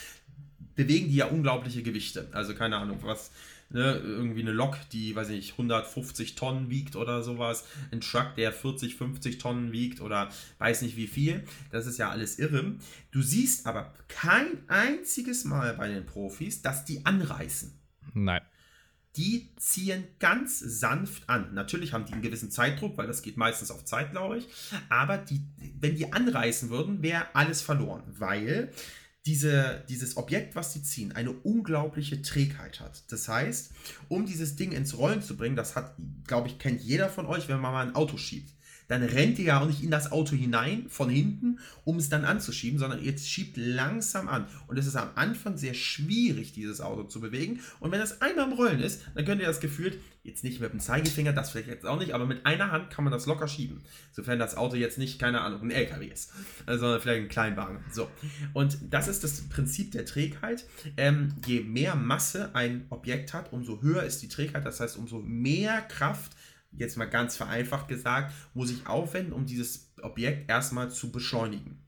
bewegen 0.75 1.09
die 1.09 1.17
ja 1.17 1.27
unglaubliche 1.27 1.83
Gewichte. 1.83 2.29
Also 2.33 2.55
keine 2.55 2.79
Ahnung, 2.79 3.01
was 3.03 3.31
ne, 3.71 3.97
irgendwie 3.97 4.43
eine 4.43 4.53
Lok, 4.53 4.77
die, 4.93 5.15
weiß 5.15 5.31
ich 5.31 5.37
nicht, 5.37 5.53
150 5.53 6.35
Tonnen 6.35 6.71
wiegt 6.71 6.97
oder 6.97 7.23
sowas, 7.23 7.65
ein 7.91 8.01
Truck, 8.01 8.35
der 8.37 8.53
40, 8.53 8.97
50 8.97 9.39
Tonnen 9.39 9.73
wiegt 9.73 10.01
oder 10.01 10.29
weiß 10.59 10.83
nicht 10.83 10.97
wie 10.97 11.07
viel. 11.07 11.45
Das 11.71 11.87
ist 11.87 11.99
ja 11.99 12.11
alles 12.11 12.39
irre. 12.39 12.75
Du 13.11 13.23
siehst 13.23 13.67
aber 13.67 13.95
kein 14.09 14.69
einziges 14.69 15.45
Mal 15.45 15.75
bei 15.75 15.89
den 15.89 16.05
Profis, 16.05 16.63
dass 16.63 16.85
die 16.85 17.07
anreißen. 17.07 17.73
Nein. 18.15 18.43
Die 19.17 19.51
ziehen 19.57 20.05
ganz 20.21 20.61
sanft 20.61 21.29
an. 21.29 21.53
Natürlich 21.53 21.93
haben 21.93 22.05
die 22.07 22.13
einen 22.13 22.23
gewissen 22.23 22.53
Zeitdruck, 22.53 22.97
weil 22.97 23.09
das 23.09 23.23
geht 23.23 23.37
meistens 23.37 23.73
auf 23.73 23.85
Zeit, 23.85 24.13
glaube 24.13 24.39
ich. 24.39 24.47
Aber 24.89 25.19
die, 25.19 25.43
wenn 25.81 25.97
die 25.97 26.13
anreißen 26.13 26.71
würden, 26.71 27.03
wäre 27.03 27.27
alles 27.35 27.61
verloren, 27.61 28.05
weil 28.07 28.71
diese, 29.27 29.85
dieses 29.89 30.17
Objekt, 30.17 30.55
was 30.55 30.73
sie 30.73 30.83
ziehen, 30.83 31.13
eine 31.13 31.31
unglaubliche 31.33 32.23
Trägheit 32.23 32.81
hat. 32.81 33.05
Das 33.13 33.29
heißt, 33.29 33.73
um 34.09 34.27
dieses 34.27 34.57
Ding 34.57 34.73
ins 34.73 34.97
Rollen 34.97 35.23
zu 35.23 35.37
bringen, 35.37 35.57
das 35.57 35.77
hat, 35.77 35.95
glaube 36.27 36.49
ich, 36.49 36.59
kennt 36.59 36.81
jeder 36.81 37.09
von 37.09 37.27
euch, 37.27 37.49
wenn 37.49 37.61
man 37.61 37.73
mal 37.73 37.87
ein 37.87 37.95
Auto 37.95 38.17
schiebt 38.17 38.55
dann 38.91 39.05
rennt 39.05 39.39
ihr 39.39 39.45
ja 39.45 39.61
auch 39.61 39.69
nicht 39.69 39.85
in 39.85 39.91
das 39.93 40.11
Auto 40.11 40.35
hinein 40.35 40.87
von 40.89 41.09
hinten, 41.09 41.61
um 41.85 41.97
es 41.97 42.09
dann 42.09 42.25
anzuschieben, 42.25 42.81
sondern 42.81 43.01
ihr 43.01 43.17
schiebt 43.17 43.57
langsam 43.57 44.29
an. 44.29 44.47
Und 44.67 44.79
es 44.79 44.87
ist 44.87 44.97
am 44.97 45.11
Anfang 45.15 45.57
sehr 45.57 45.75
schwierig, 45.75 46.53
dieses 46.53 46.81
Auto 46.81 47.05
zu 47.05 47.21
bewegen. 47.21 47.61
Und 47.79 47.93
wenn 47.93 48.01
es 48.01 48.21
einmal 48.21 48.49
im 48.49 48.55
Rollen 48.55 48.81
ist, 48.81 49.03
dann 49.15 49.25
könnt 49.25 49.41
ihr 49.41 49.47
das 49.47 49.61
Gefühl, 49.61 50.01
jetzt 50.25 50.43
nicht 50.43 50.61
mit 50.61 50.73
dem 50.73 50.81
Zeigefinger, 50.81 51.33
das 51.33 51.51
vielleicht 51.51 51.69
jetzt 51.69 51.87
auch 51.87 52.01
nicht, 52.01 52.15
aber 52.15 52.27
mit 52.27 52.45
einer 52.45 52.73
Hand 52.73 52.91
kann 52.91 53.05
man 53.05 53.13
das 53.13 53.27
locker 53.27 53.47
schieben. 53.47 53.81
Sofern 54.11 54.41
das 54.41 54.57
Auto 54.57 54.75
jetzt 54.75 54.99
nicht, 54.99 55.21
keine 55.21 55.41
Ahnung, 55.41 55.63
ein 55.63 55.71
LKW 55.71 56.07
ist, 56.07 56.33
sondern 56.67 57.01
vielleicht 57.01 57.23
ein 57.23 57.29
Kleinwagen. 57.29 57.79
So. 57.93 58.11
Und 58.55 58.77
das 58.91 59.07
ist 59.07 59.23
das 59.23 59.43
Prinzip 59.43 59.93
der 59.93 60.05
Trägheit. 60.05 60.65
Ähm, 60.97 61.35
je 61.47 61.61
mehr 61.61 61.95
Masse 61.95 62.51
ein 62.55 62.87
Objekt 62.91 63.35
hat, 63.35 63.53
umso 63.53 63.83
höher 63.83 64.03
ist 64.03 64.21
die 64.21 64.29
Trägheit. 64.29 64.67
Das 64.67 64.81
heißt, 64.81 64.97
umso 64.97 65.21
mehr 65.21 65.81
Kraft 65.83 66.33
jetzt 66.73 66.97
mal 66.97 67.07
ganz 67.07 67.37
vereinfacht 67.37 67.89
gesagt, 67.89 68.33
muss 68.55 68.71
ich 68.71 68.87
aufwenden, 68.87 69.33
um 69.33 69.47
dieses 69.47 69.93
Objekt 70.03 70.51
erstmal 70.51 70.91
zu 70.91 71.11
beschleunigen. 71.11 71.83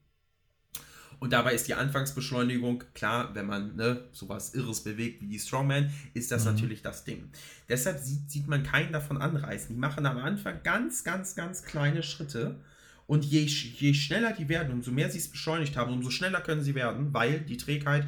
Und 1.22 1.32
dabei 1.32 1.54
ist 1.54 1.68
die 1.68 1.74
Anfangsbeschleunigung, 1.74 2.82
klar, 2.94 3.32
wenn 3.34 3.46
man 3.46 3.76
ne, 3.76 4.08
sowas 4.10 4.54
Irres 4.54 4.82
bewegt 4.82 5.22
wie 5.22 5.28
die 5.28 5.38
Strongman, 5.38 5.92
ist 6.14 6.32
das 6.32 6.44
mhm. 6.44 6.50
natürlich 6.50 6.82
das 6.82 7.04
Ding. 7.04 7.30
Deshalb 7.68 8.00
sieht, 8.00 8.28
sieht 8.28 8.48
man 8.48 8.64
keinen 8.64 8.92
davon 8.92 9.18
anreißen. 9.18 9.72
Die 9.72 9.80
machen 9.80 10.04
am 10.04 10.18
Anfang 10.18 10.64
ganz, 10.64 11.04
ganz, 11.04 11.36
ganz 11.36 11.62
kleine 11.62 12.02
Schritte. 12.02 12.58
Und 13.06 13.24
je, 13.24 13.42
je 13.42 13.94
schneller 13.94 14.32
die 14.32 14.48
werden, 14.48 14.72
umso 14.72 14.90
mehr 14.90 15.10
sie 15.10 15.18
es 15.18 15.30
beschleunigt 15.30 15.76
haben, 15.76 15.92
umso 15.92 16.10
schneller 16.10 16.40
können 16.40 16.64
sie 16.64 16.74
werden, 16.74 17.14
weil 17.14 17.38
die 17.38 17.56
Trägheit 17.56 18.04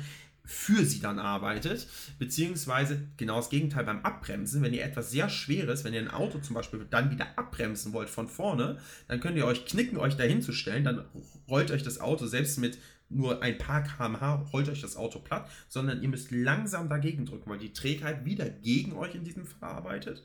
für 0.46 0.84
sie 0.84 1.00
dann 1.00 1.18
arbeitet, 1.18 1.88
beziehungsweise 2.18 3.08
genau 3.16 3.36
das 3.36 3.48
Gegenteil 3.48 3.84
beim 3.84 4.04
Abbremsen. 4.04 4.62
Wenn 4.62 4.74
ihr 4.74 4.84
etwas 4.84 5.10
sehr 5.10 5.30
Schweres, 5.30 5.84
wenn 5.84 5.94
ihr 5.94 6.00
ein 6.00 6.10
Auto 6.10 6.38
zum 6.38 6.54
Beispiel 6.54 6.86
dann 6.90 7.10
wieder 7.10 7.38
abbremsen 7.38 7.92
wollt 7.92 8.10
von 8.10 8.28
vorne, 8.28 8.78
dann 9.08 9.20
könnt 9.20 9.38
ihr 9.38 9.46
euch 9.46 9.64
knicken, 9.64 9.96
euch 9.96 10.16
dahin 10.16 10.42
zu 10.42 10.52
stellen, 10.52 10.84
dann 10.84 11.04
rollt 11.48 11.70
euch 11.70 11.82
das 11.82 12.00
Auto 12.00 12.26
selbst 12.26 12.58
mit 12.58 12.78
nur 13.08 13.42
ein 13.42 13.58
paar 13.58 13.82
kmh 13.82 14.46
rollt 14.52 14.68
euch 14.68 14.80
das 14.80 14.96
Auto 14.96 15.18
platt, 15.18 15.48
sondern 15.68 16.02
ihr 16.02 16.08
müsst 16.08 16.30
langsam 16.30 16.88
dagegen 16.88 17.26
drücken, 17.26 17.48
weil 17.50 17.58
die 17.58 17.72
Trägheit 17.72 18.24
wieder 18.24 18.48
gegen 18.48 18.92
euch 18.94 19.14
in 19.14 19.24
diesem 19.24 19.46
Fall 19.46 19.70
arbeitet. 19.70 20.22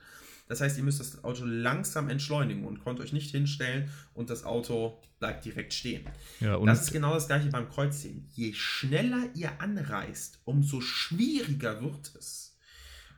Das 0.50 0.62
heißt, 0.62 0.78
ihr 0.78 0.84
müsst 0.84 1.00
das 1.00 1.24
Auto 1.24 1.46
langsam 1.46 2.10
entschleunigen 2.10 2.66
und 2.66 2.84
könnt 2.84 3.00
euch 3.00 3.14
nicht 3.14 3.30
hinstellen 3.30 3.90
und 4.16 4.32
das 4.32 4.44
Auto 4.44 5.00
bleibt 5.20 5.46
direkt 5.46 5.74
stehen. 5.74 6.04
Ja, 6.40 6.60
das 6.66 6.82
ist 6.82 6.92
genau 6.92 7.14
das 7.14 7.28
gleiche 7.28 7.50
beim 7.50 7.70
Kreuzziehen. 7.70 8.28
Je 8.34 8.54
schneller 8.54 9.30
ihr 9.36 9.62
anreist, 9.62 10.40
umso 10.46 10.82
schwieriger 10.82 11.82
wird 11.82 12.14
es. 12.18 12.58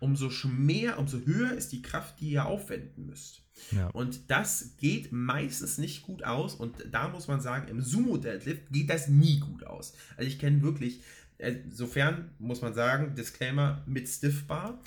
Umso 0.02 0.30
mehr, 0.48 1.00
umso 1.00 1.20
höher 1.20 1.54
ist 1.54 1.72
die 1.72 1.82
Kraft, 1.82 2.20
die 2.20 2.32
ihr 2.32 2.48
aufwenden 2.48 3.06
müsst. 3.06 3.44
Ja. 3.72 3.88
Und 3.90 4.30
das 4.30 4.76
geht 4.78 5.12
meistens 5.12 5.78
nicht 5.78 6.02
gut 6.02 6.24
aus. 6.24 6.56
Und 6.56 6.86
da 6.92 7.08
muss 7.08 7.28
man 7.28 7.40
sagen, 7.40 7.70
im 7.70 7.82
Sumo-Deadlift 7.82 8.72
geht 8.72 8.90
das 8.90 9.08
nie 9.08 9.40
gut 9.40 9.64
aus. 9.64 9.94
Also 10.18 10.28
ich 10.28 10.40
kenne 10.40 10.64
wirklich, 10.64 11.02
insofern 11.38 12.32
muss 12.40 12.62
man 12.62 12.74
sagen, 12.74 13.16
Disclaimer 13.16 13.84
mit 13.86 14.10
Stiffbar 14.10 14.82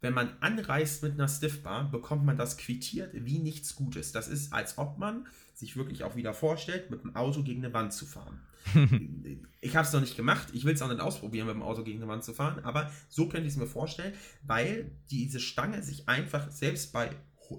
wenn 0.00 0.14
man 0.14 0.36
anreist 0.40 1.02
mit 1.02 1.12
einer 1.12 1.28
Stiffbar, 1.28 1.90
bekommt 1.90 2.24
man 2.24 2.36
das 2.36 2.56
quittiert 2.56 3.10
wie 3.12 3.38
nichts 3.38 3.74
Gutes. 3.74 4.12
Das 4.12 4.28
ist, 4.28 4.52
als 4.52 4.78
ob 4.78 4.98
man 4.98 5.26
sich 5.54 5.76
wirklich 5.76 6.04
auch 6.04 6.14
wieder 6.14 6.34
vorstellt, 6.34 6.90
mit 6.90 7.02
dem 7.02 7.16
Auto 7.16 7.42
gegen 7.42 7.64
eine 7.64 7.74
Wand 7.74 7.92
zu 7.92 8.06
fahren. 8.06 8.40
ich 9.60 9.76
habe 9.76 9.86
es 9.86 9.92
noch 9.92 10.00
nicht 10.00 10.16
gemacht, 10.16 10.48
ich 10.52 10.64
will 10.64 10.74
es 10.74 10.82
auch 10.82 10.88
nicht 10.88 11.00
ausprobieren, 11.00 11.46
mit 11.46 11.56
dem 11.56 11.62
Auto 11.62 11.82
gegen 11.82 11.98
eine 11.98 12.08
Wand 12.08 12.22
zu 12.22 12.34
fahren, 12.34 12.62
aber 12.64 12.92
so 13.08 13.28
könnte 13.28 13.46
ich 13.46 13.54
es 13.54 13.58
mir 13.58 13.66
vorstellen, 13.66 14.14
weil 14.42 14.90
diese 15.10 15.40
Stange 15.40 15.82
sich 15.82 16.08
einfach 16.08 16.50
selbst 16.50 16.92
bei 16.92 17.10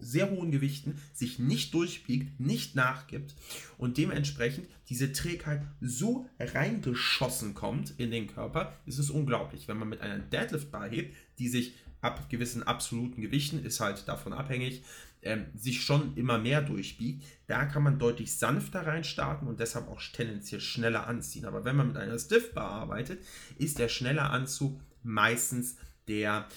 sehr 0.02 0.30
hohen 0.30 0.52
Gewichten 0.52 1.02
sich 1.14 1.40
nicht 1.40 1.74
durchbiegt, 1.74 2.40
nicht 2.40 2.76
nachgibt 2.76 3.36
und 3.78 3.98
dementsprechend 3.98 4.68
diese 4.88 5.12
Trägheit 5.12 5.64
so 5.82 6.28
reingeschossen 6.40 7.56
kommt 7.56 7.94
in 7.98 8.12
den 8.12 8.28
Körper, 8.28 8.74
ist 8.86 9.00
es 9.00 9.10
unglaublich. 9.10 9.68
Wenn 9.68 9.78
man 9.78 9.90
mit 9.90 10.02
einer 10.02 10.20
Deadlift-Bar 10.20 10.90
hebt, 10.90 11.16
die 11.40 11.50
sich 11.50 11.74
ab 12.02 12.30
gewissen 12.30 12.64
absoluten 12.64 13.22
Gewichten, 13.22 13.64
ist 13.64 13.80
halt 13.80 14.08
davon 14.08 14.34
abhängig, 14.34 14.84
ähm, 15.22 15.48
sich 15.54 15.82
schon 15.82 16.16
immer 16.16 16.38
mehr 16.38 16.62
durchbiegt, 16.62 17.26
da 17.48 17.66
kann 17.66 17.84
man 17.84 18.00
deutlich 18.00 18.36
sanfter 18.36 18.88
reinstarten 18.88 19.48
und 19.48 19.60
deshalb 19.60 19.90
auch 19.90 20.02
tendenziell 20.02 20.62
schneller 20.62 21.08
anziehen. 21.08 21.46
Aber 21.46 21.66
wenn 21.66 21.76
man 21.76 21.88
mit 21.88 21.98
einer 21.98 22.18
Stiffbar 22.18 22.72
arbeitet, 22.72 23.22
ist 23.58 23.80
der 23.80 23.90
schnelle 23.90 24.24
Anzug 24.24 24.80
meistens 25.04 25.76
der 26.08 26.48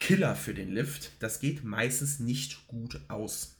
Killer 0.00 0.34
für 0.34 0.54
den 0.54 0.72
Lift. 0.72 1.12
Das 1.20 1.40
geht 1.40 1.64
meistens 1.64 2.18
nicht 2.18 2.66
gut 2.66 3.00
aus. 3.08 3.56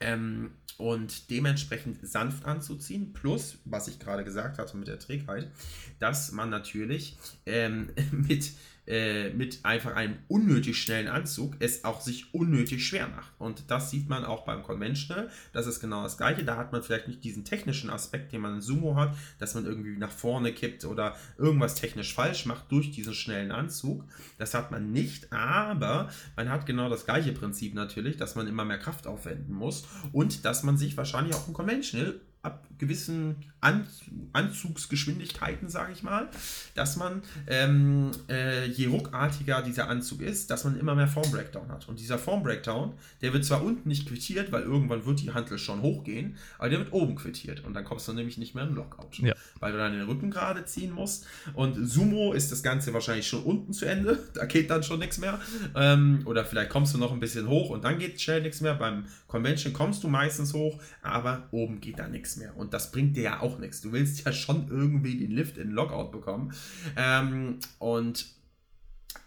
Ähm, 0.00 0.50
und 0.76 1.30
dementsprechend 1.30 2.06
sanft 2.06 2.44
anzuziehen, 2.44 3.14
plus, 3.14 3.58
was 3.64 3.88
ich 3.88 3.98
gerade 3.98 4.24
gesagt 4.24 4.58
hatte 4.58 4.76
mit 4.76 4.88
der 4.88 4.98
Trägheit, 4.98 5.50
dass 5.98 6.32
man 6.32 6.50
natürlich 6.50 7.16
ähm, 7.46 7.90
mit 8.10 8.52
äh, 8.86 9.30
mit 9.30 9.64
einfach 9.64 9.96
einem 9.96 10.16
unnötig 10.28 10.80
schnellen 10.80 11.08
Anzug 11.08 11.56
es 11.58 11.84
auch 11.84 12.00
sich 12.00 12.32
unnötig 12.32 12.86
schwer 12.86 13.08
macht. 13.08 13.32
Und 13.38 13.70
das 13.70 13.90
sieht 13.90 14.08
man 14.08 14.24
auch 14.24 14.44
beim 14.44 14.62
Conventional. 14.62 15.28
Das 15.52 15.66
ist 15.66 15.80
genau 15.80 16.02
das 16.02 16.16
gleiche. 16.16 16.44
Da 16.44 16.56
hat 16.56 16.72
man 16.72 16.82
vielleicht 16.82 17.08
nicht 17.08 17.24
diesen 17.24 17.44
technischen 17.44 17.90
Aspekt, 17.90 18.32
den 18.32 18.42
man 18.42 18.54
in 18.54 18.60
Sumo 18.60 18.96
hat, 18.96 19.14
dass 19.38 19.54
man 19.54 19.66
irgendwie 19.66 19.96
nach 19.96 20.10
vorne 20.10 20.52
kippt 20.52 20.84
oder 20.84 21.16
irgendwas 21.36 21.74
technisch 21.74 22.14
falsch 22.14 22.46
macht 22.46 22.70
durch 22.70 22.90
diesen 22.92 23.14
schnellen 23.14 23.50
Anzug. 23.50 24.04
Das 24.38 24.54
hat 24.54 24.70
man 24.70 24.92
nicht, 24.92 25.32
aber 25.32 26.08
man 26.36 26.48
hat 26.48 26.66
genau 26.66 26.88
das 26.88 27.04
gleiche 27.04 27.32
Prinzip 27.32 27.74
natürlich, 27.74 28.16
dass 28.16 28.34
man 28.34 28.46
immer 28.46 28.64
mehr 28.64 28.78
Kraft 28.78 29.06
aufwenden 29.06 29.54
muss 29.54 29.86
und 30.12 30.44
dass 30.44 30.62
man 30.62 30.76
sich 30.76 30.96
wahrscheinlich 30.96 31.34
auch 31.34 31.48
im 31.48 31.54
Conventional 31.54 32.20
ab 32.42 32.66
gewissen 32.78 33.36
An 33.60 33.86
Anzugsgeschwindigkeiten, 34.32 35.68
sage 35.68 35.92
ich 35.92 36.02
mal, 36.02 36.28
dass 36.74 36.96
man, 36.96 37.22
ähm, 37.46 38.10
äh, 38.28 38.66
je 38.66 38.86
ruckartiger 38.86 39.62
dieser 39.62 39.88
Anzug 39.88 40.20
ist, 40.20 40.50
dass 40.50 40.64
man 40.64 40.78
immer 40.78 40.94
mehr 40.94 41.08
Form 41.08 41.30
Breakdown 41.30 41.68
hat. 41.70 41.88
Und 41.88 41.98
dieser 41.98 42.18
Form 42.18 42.42
Breakdown, 42.42 42.94
der 43.22 43.32
wird 43.32 43.44
zwar 43.44 43.62
unten 43.62 43.88
nicht 43.88 44.08
quittiert, 44.08 44.52
weil 44.52 44.62
irgendwann 44.62 45.04
wird 45.06 45.20
die 45.20 45.32
Hantel 45.32 45.58
schon 45.58 45.82
hochgehen, 45.82 46.36
aber 46.58 46.68
der 46.68 46.78
wird 46.80 46.92
oben 46.92 47.16
quittiert. 47.16 47.64
Und 47.64 47.74
dann 47.74 47.84
kommst 47.84 48.08
du 48.08 48.12
nämlich 48.12 48.38
nicht 48.38 48.54
mehr 48.54 48.64
im 48.64 48.74
Lockout. 48.74 49.18
Ja. 49.18 49.34
Weil 49.58 49.72
du 49.72 49.78
dann 49.78 49.92
den 49.92 50.02
Rücken 50.02 50.30
gerade 50.30 50.64
ziehen 50.64 50.92
musst. 50.92 51.26
Und 51.54 51.86
Sumo 51.86 52.32
ist 52.32 52.52
das 52.52 52.62
Ganze 52.62 52.92
wahrscheinlich 52.92 53.26
schon 53.26 53.42
unten 53.42 53.72
zu 53.72 53.86
Ende. 53.86 54.18
Da 54.36 54.44
geht 54.44 54.68
dann 54.68 54.82
schon 54.82 54.98
nichts 54.98 55.16
mehr. 55.16 55.40
Ähm, 55.74 56.20
oder 56.26 56.44
vielleicht 56.44 56.68
kommst 56.68 56.92
du 56.92 56.98
noch 56.98 57.10
ein 57.10 57.20
bisschen 57.20 57.48
hoch 57.48 57.70
und 57.70 57.84
dann 57.84 57.98
geht 57.98 58.20
schnell 58.20 58.42
nichts 58.42 58.60
mehr. 58.60 58.74
Beim 58.74 59.06
Convention 59.28 59.72
kommst 59.72 60.04
du 60.04 60.08
meistens 60.08 60.52
hoch, 60.52 60.78
aber 61.00 61.48
oben 61.52 61.80
geht 61.80 61.98
da 61.98 62.06
nichts 62.06 62.36
mehr. 62.36 62.54
Und 62.56 62.65
das 62.72 62.92
bringt 62.92 63.16
dir 63.16 63.22
ja 63.22 63.40
auch 63.40 63.58
nichts. 63.58 63.80
Du 63.80 63.92
willst 63.92 64.24
ja 64.24 64.32
schon 64.32 64.68
irgendwie 64.68 65.18
den 65.18 65.30
Lift 65.30 65.58
in 65.58 65.70
Lockout 65.70 66.10
bekommen. 66.10 66.52
Ähm, 66.96 67.58
und 67.78 68.26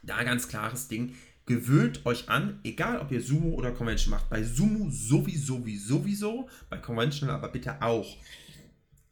da 0.03 0.23
ganz 0.23 0.47
klares 0.47 0.87
Ding. 0.87 1.15
Gewöhnt 1.45 2.05
euch 2.05 2.29
an, 2.29 2.59
egal 2.63 2.99
ob 2.99 3.11
ihr 3.11 3.21
Sumo 3.21 3.49
oder 3.55 3.71
Convention 3.71 4.11
macht. 4.11 4.29
Bei 4.29 4.43
Sumo 4.43 4.89
sowieso, 4.91 5.65
wie 5.65 5.77
sowieso, 5.77 6.47
bei 6.69 6.77
Conventional 6.77 7.35
aber 7.35 7.49
bitte 7.49 7.81
auch. 7.81 8.17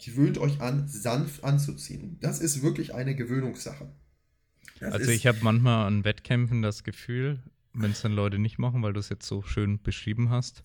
Gewöhnt 0.03 0.37
euch 0.37 0.61
an, 0.61 0.87
sanft 0.87 1.43
anzuziehen. 1.43 2.17
Das 2.21 2.39
ist 2.39 2.61
wirklich 2.61 2.93
eine 2.93 3.15
Gewöhnungssache. 3.15 3.89
Das 4.79 4.93
Also 4.93 5.11
ich 5.11 5.25
habe 5.25 5.39
manchmal 5.41 5.87
an 5.87 6.03
Wettkämpfen 6.03 6.61
das 6.61 6.83
Gefühl, 6.83 7.39
wenn 7.73 7.91
es 7.91 8.01
dann 8.01 8.13
Leute 8.13 8.37
nicht 8.37 8.59
machen, 8.59 8.83
weil 8.83 8.93
du 8.93 8.99
es 8.99 9.09
jetzt 9.09 9.27
so 9.27 9.41
schön 9.41 9.81
beschrieben 9.81 10.29
hast, 10.29 10.63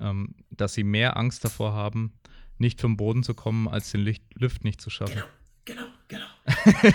ähm, 0.00 0.34
dass 0.50 0.74
sie 0.74 0.84
mehr 0.84 1.16
Angst 1.16 1.44
davor 1.44 1.74
haben, 1.74 2.12
nicht 2.58 2.80
vom 2.80 2.96
Boden 2.96 3.22
zu 3.22 3.34
kommen, 3.34 3.68
als 3.68 3.90
den 3.90 4.00
Licht, 4.00 4.24
Lift 4.34 4.64
nicht 4.64 4.80
zu 4.80 4.90
schaffen. 4.90 5.22
Genau, 5.64 5.86
genau, 6.08 6.26
genau. 6.46 6.92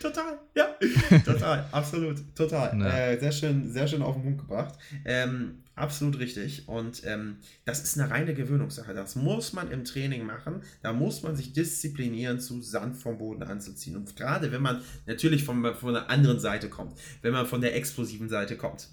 total, 0.00 0.38
ja, 0.54 0.76
total, 1.24 1.68
absolut, 1.72 2.34
total. 2.34 2.78
Ja. 2.78 2.98
Äh, 2.98 3.20
sehr 3.20 3.32
schön, 3.32 3.70
sehr 3.70 3.86
schön 3.86 4.02
auf 4.02 4.14
den 4.14 4.22
Punkt 4.22 4.40
gebracht. 4.40 4.74
Ähm, 5.04 5.62
absolut 5.74 6.18
richtig. 6.18 6.68
Und 6.68 7.02
ähm, 7.04 7.36
das 7.64 7.82
ist 7.82 7.98
eine 7.98 8.10
reine 8.10 8.34
Gewöhnungssache. 8.34 8.94
Das 8.94 9.16
muss 9.16 9.52
man 9.52 9.70
im 9.70 9.84
Training 9.84 10.24
machen. 10.24 10.62
Da 10.82 10.92
muss 10.92 11.22
man 11.22 11.36
sich 11.36 11.52
disziplinieren, 11.52 12.40
zu 12.40 12.62
sanft 12.62 13.02
vom 13.02 13.18
Boden 13.18 13.42
anzuziehen. 13.42 13.96
Und 13.96 14.16
gerade 14.16 14.52
wenn 14.52 14.62
man 14.62 14.82
natürlich 15.06 15.44
von, 15.44 15.74
von 15.74 15.94
der 15.94 16.10
anderen 16.10 16.40
Seite 16.40 16.68
kommt, 16.68 16.98
wenn 17.22 17.32
man 17.32 17.46
von 17.46 17.60
der 17.60 17.76
explosiven 17.76 18.28
Seite 18.28 18.56
kommt, 18.56 18.88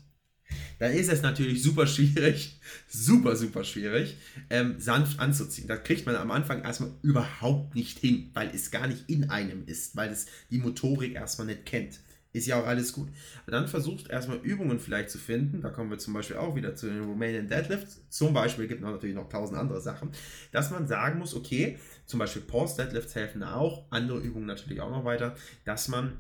dann 0.80 0.92
ist 0.92 1.12
es 1.12 1.22
natürlich 1.22 1.64
super 1.64 1.88
schwierig, 1.88 2.60
super, 2.88 3.36
super 3.36 3.64
schwierig, 3.64 4.18
ähm, 4.50 4.76
sanft 4.80 5.20
anzuziehen. 5.20 5.68
Das 5.68 5.84
kriegt 5.84 6.06
man 6.06 6.16
am 6.16 6.32
Anfang 6.32 6.64
erstmal 6.64 6.92
überhaupt 7.02 7.76
nicht 7.76 8.00
hin, 8.00 8.30
weil 8.34 8.50
es 8.54 8.72
gar 8.72 8.88
nicht 8.88 9.10
in 9.10 9.30
einem 9.30 9.66
ist, 9.66 9.96
weil 9.96 10.12
es 10.12 10.28
die 10.52 10.60
Motorik 10.60 11.16
erstmal 11.16 11.48
nicht 11.48 11.66
kennt. 11.66 12.00
Ist 12.34 12.46
ja 12.46 12.62
auch 12.62 12.68
alles 12.68 12.94
gut. 12.94 13.10
Aber 13.44 13.54
dann 13.54 13.68
versucht 13.68 14.10
erstmal 14.10 14.38
Übungen 14.38 14.80
vielleicht 14.80 15.10
zu 15.10 15.18
finden. 15.18 15.62
Da 15.62 15.70
kommen 15.70 15.90
wir 15.90 15.98
zum 15.98 16.14
Beispiel 16.14 16.36
auch 16.36 16.56
wieder 16.56 16.76
zu 16.76 16.88
den 16.88 17.04
Romanian 17.04 17.48
Deadlifts. 17.48 18.02
Zum 18.10 18.34
Beispiel 18.34 18.68
gibt 18.68 18.82
es 18.82 18.88
natürlich 18.88 19.16
noch 19.16 19.30
tausend 19.30 19.58
andere 19.58 19.82
Sachen, 19.82 20.12
dass 20.52 20.70
man 20.70 20.88
sagen 20.88 21.18
muss, 21.20 21.34
okay, 21.34 21.80
zum 22.06 22.20
Beispiel 22.20 22.44
Pause 22.44 22.78
Deadlifts 22.78 23.16
helfen 23.16 23.42
auch, 23.42 23.86
andere 23.90 24.20
Übungen 24.20 24.46
natürlich 24.46 24.82
auch 24.82 24.92
noch 24.92 25.04
weiter, 25.06 25.36
dass 25.66 25.88
man 25.88 26.18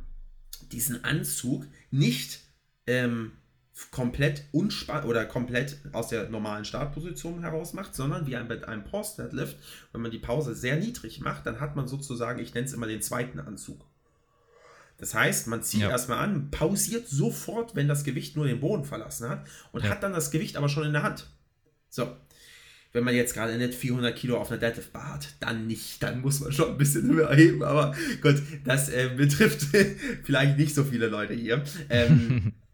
diesen 0.71 1.03
Anzug 1.03 1.67
nicht 1.91 2.39
ähm, 2.87 3.33
komplett 3.91 4.43
unspannt 4.51 5.05
oder 5.05 5.25
komplett 5.25 5.77
aus 5.93 6.07
der 6.09 6.29
normalen 6.29 6.65
Startposition 6.65 7.41
heraus 7.41 7.73
macht, 7.73 7.93
sondern 7.95 8.25
wie 8.27 8.35
ein, 8.35 8.47
bei 8.47 8.67
einem 8.67 8.83
Pause 8.83 9.23
Deadlift, 9.23 9.57
wenn 9.91 10.01
man 10.01 10.11
die 10.11 10.19
Pause 10.19 10.55
sehr 10.55 10.77
niedrig 10.77 11.19
macht, 11.21 11.45
dann 11.45 11.59
hat 11.59 11.75
man 11.75 11.87
sozusagen, 11.87 12.39
ich 12.39 12.53
nenne 12.53 12.65
es 12.67 12.73
immer 12.73 12.87
den 12.87 13.01
zweiten 13.01 13.39
Anzug. 13.39 13.85
Das 14.97 15.13
heißt, 15.13 15.47
man 15.47 15.61
zieht 15.61 15.81
Ja. 15.81 15.89
erstmal 15.91 16.19
an, 16.19 16.49
pausiert 16.49 17.07
sofort, 17.07 17.75
wenn 17.75 17.87
das 17.87 18.03
Gewicht 18.03 18.35
nur 18.35 18.47
den 18.47 18.59
Boden 18.59 18.83
verlassen 18.83 19.29
hat 19.29 19.45
und 19.71 19.83
Ja. 19.83 19.91
hat 19.91 20.01
dann 20.01 20.13
das 20.13 20.31
Gewicht 20.31 20.57
aber 20.57 20.69
schon 20.69 20.85
in 20.87 20.93
der 20.93 21.03
Hand. 21.03 21.27
So. 21.89 22.09
Wenn 22.93 23.03
man 23.03 23.13
jetzt 23.13 23.35
gerade 23.35 23.55
nicht 23.57 23.75
400 23.75 24.15
Kilo 24.15 24.37
auf 24.37 24.49
einer 24.49 24.59
Deadlift 24.59 24.91
Bar 24.93 25.13
hat, 25.15 25.27
dann 25.39 25.67
nicht. 25.67 26.01
Dann 26.01 26.21
muss 26.21 26.39
man 26.39 26.51
schon 26.51 26.71
ein 26.71 26.77
bisschen 26.77 27.07
höher 27.13 27.31
heben. 27.35 27.61
Aber 27.63 27.93
gut, 28.23 28.41
das 28.63 28.89
äh, 28.89 29.09
betrifft 29.15 29.61
vielleicht 30.23 30.57
nicht 30.57 30.73
so 30.73 30.83
viele 30.83 31.07
Leute 31.07 31.33
hier. 31.35 31.63
Ähm, 31.89 32.53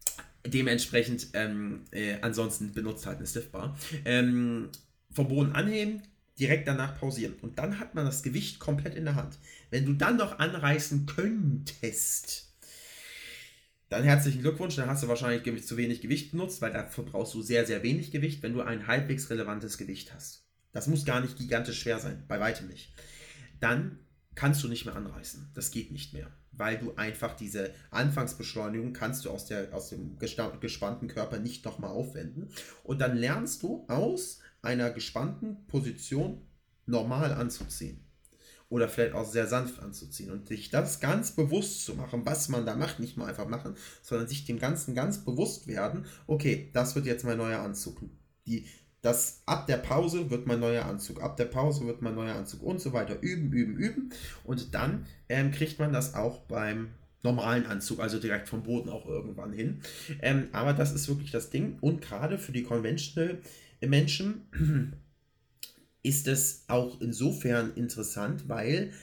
dementsprechend, 0.46 1.28
ähm, 1.34 1.82
äh, 1.92 2.18
ansonsten 2.22 2.74
benutzt 2.74 3.06
halt 3.06 3.18
eine 3.18 3.28
Stiffbar. 3.28 3.78
Ähm, 4.06 4.70
vom 5.12 5.28
Boden 5.28 5.54
anheben, 5.54 6.02
direkt 6.40 6.68
danach 6.68 7.00
pausieren. 7.00 7.36
Und 7.42 7.60
dann 7.60 7.80
hat 7.80 7.96
man 7.96 8.06
das 8.06 8.24
Gewicht 8.24 8.60
komplett 8.60 8.96
in 8.96 9.06
der 9.06 9.16
Hand. 9.16 9.38
Wenn 9.70 9.86
du 9.86 9.94
dann 9.94 10.18
noch 10.18 10.40
anreißen 10.40 11.06
könntest, 11.06 12.54
dann 13.90 14.04
herzlichen 14.04 14.42
Glückwunsch, 14.42 14.76
dann 14.76 14.90
hast 14.90 15.04
du 15.04 15.08
wahrscheinlich 15.08 15.66
zu 15.66 15.78
wenig 15.78 16.02
Gewicht 16.02 16.32
benutzt, 16.32 16.62
weil 16.62 16.74
dafür 16.74 17.06
brauchst 17.06 17.36
du 17.36 17.42
sehr, 17.44 17.66
sehr 17.66 17.84
wenig 17.84 18.12
Gewicht, 18.12 18.42
wenn 18.42 18.54
du 18.54 18.62
ein 18.62 18.88
halbwegs 18.88 19.30
relevantes 19.30 19.78
Gewicht 19.78 20.14
hast. 20.14 20.44
Das 20.72 20.88
muss 20.88 21.06
gar 21.06 21.22
nicht 21.22 21.38
gigantisch 21.38 21.80
schwer 21.80 22.00
sein, 22.00 22.24
bei 22.28 22.40
weitem 22.40 22.68
nicht. 22.68 22.92
Dann 23.60 24.00
kannst 24.36 24.64
du 24.64 24.68
nicht 24.68 24.86
mehr 24.86 24.96
anreißen. 24.96 25.52
Das 25.54 25.72
geht 25.72 25.92
nicht 25.92 26.14
mehr, 26.14 26.32
weil 26.52 26.78
du 26.78 26.96
einfach 26.96 27.36
diese 27.36 27.74
Anfangsbeschleunigung 27.92 28.94
kannst 28.94 29.26
du 29.26 29.30
aus, 29.30 29.46
der, 29.46 29.74
aus 29.74 29.90
dem 29.90 30.18
gespannten 30.20 31.08
Körper 31.08 31.40
nicht 31.40 31.66
nochmal 31.66 31.92
aufwenden. 31.92 32.50
Und 32.84 33.00
dann 33.00 33.18
lernst 33.18 33.64
du 33.64 33.86
aus 33.88 34.40
einer 34.62 34.90
gespannten 34.92 35.66
Position 35.68 36.42
normal 36.86 37.34
anzuziehen. 37.34 38.06
Oder 38.70 38.90
vielleicht 38.90 39.14
auch 39.14 39.30
sehr 39.30 39.46
sanft 39.46 39.80
anzuziehen. 39.80 40.32
Und 40.32 40.48
sich 40.48 40.72
das 40.72 41.00
ganz 41.00 41.32
bewusst 41.32 41.86
zu 41.86 41.94
machen, 41.94 42.26
was 42.26 42.50
man 42.50 42.66
da 42.66 42.76
macht, 42.76 43.00
nicht 43.00 43.18
nur 43.18 43.28
einfach 43.28 43.48
machen, 43.48 43.76
sondern 44.02 44.28
sich 44.28 44.46
dem 44.46 44.58
Ganzen 44.58 44.96
ganz 44.96 45.24
bewusst 45.24 45.68
werden, 45.68 46.06
okay, 46.26 46.72
das 46.74 46.96
wird 46.96 47.06
jetzt 47.06 47.24
mein 47.24 47.38
neuer 47.38 47.60
Anzug. 47.60 48.02
Die, 48.48 48.66
das, 49.04 49.44
ab 49.46 49.68
der 49.68 49.78
Pause 49.78 50.32
wird 50.32 50.48
mein 50.48 50.62
neuer 50.62 50.86
Anzug, 50.86 51.22
ab 51.22 51.36
der 51.36 51.46
Pause 51.46 51.86
wird 51.86 52.02
mein 52.02 52.16
neuer 52.16 52.36
Anzug 52.36 52.64
und 52.64 52.80
so 52.80 52.94
weiter. 52.94 53.22
Üben, 53.22 53.52
üben, 53.52 53.76
üben. 53.76 54.10
Und 54.46 54.74
dann 54.74 55.06
ähm, 55.28 55.52
kriegt 55.52 55.78
man 55.78 55.92
das 55.92 56.16
auch 56.16 56.40
beim 56.46 56.88
normalen 57.22 57.66
Anzug, 57.66 58.00
also 58.00 58.18
direkt 58.18 58.48
vom 58.48 58.64
Boden 58.64 58.90
auch 58.90 59.06
irgendwann 59.06 59.52
hin. 59.52 59.82
Ähm, 60.22 60.48
aber 60.54 60.72
das 60.72 60.94
ist 60.94 61.10
wirklich 61.10 61.32
das 61.32 61.50
Ding. 61.50 61.78
Und 61.82 62.02
gerade 62.02 62.38
für 62.38 62.54
die 62.54 62.64
Conventional 62.64 63.40
Menschen 63.82 64.44
ist 66.04 66.30
es 66.30 66.64
auch 66.70 67.02
insofern 67.02 67.74
interessant, 67.76 68.48
weil 68.48 68.94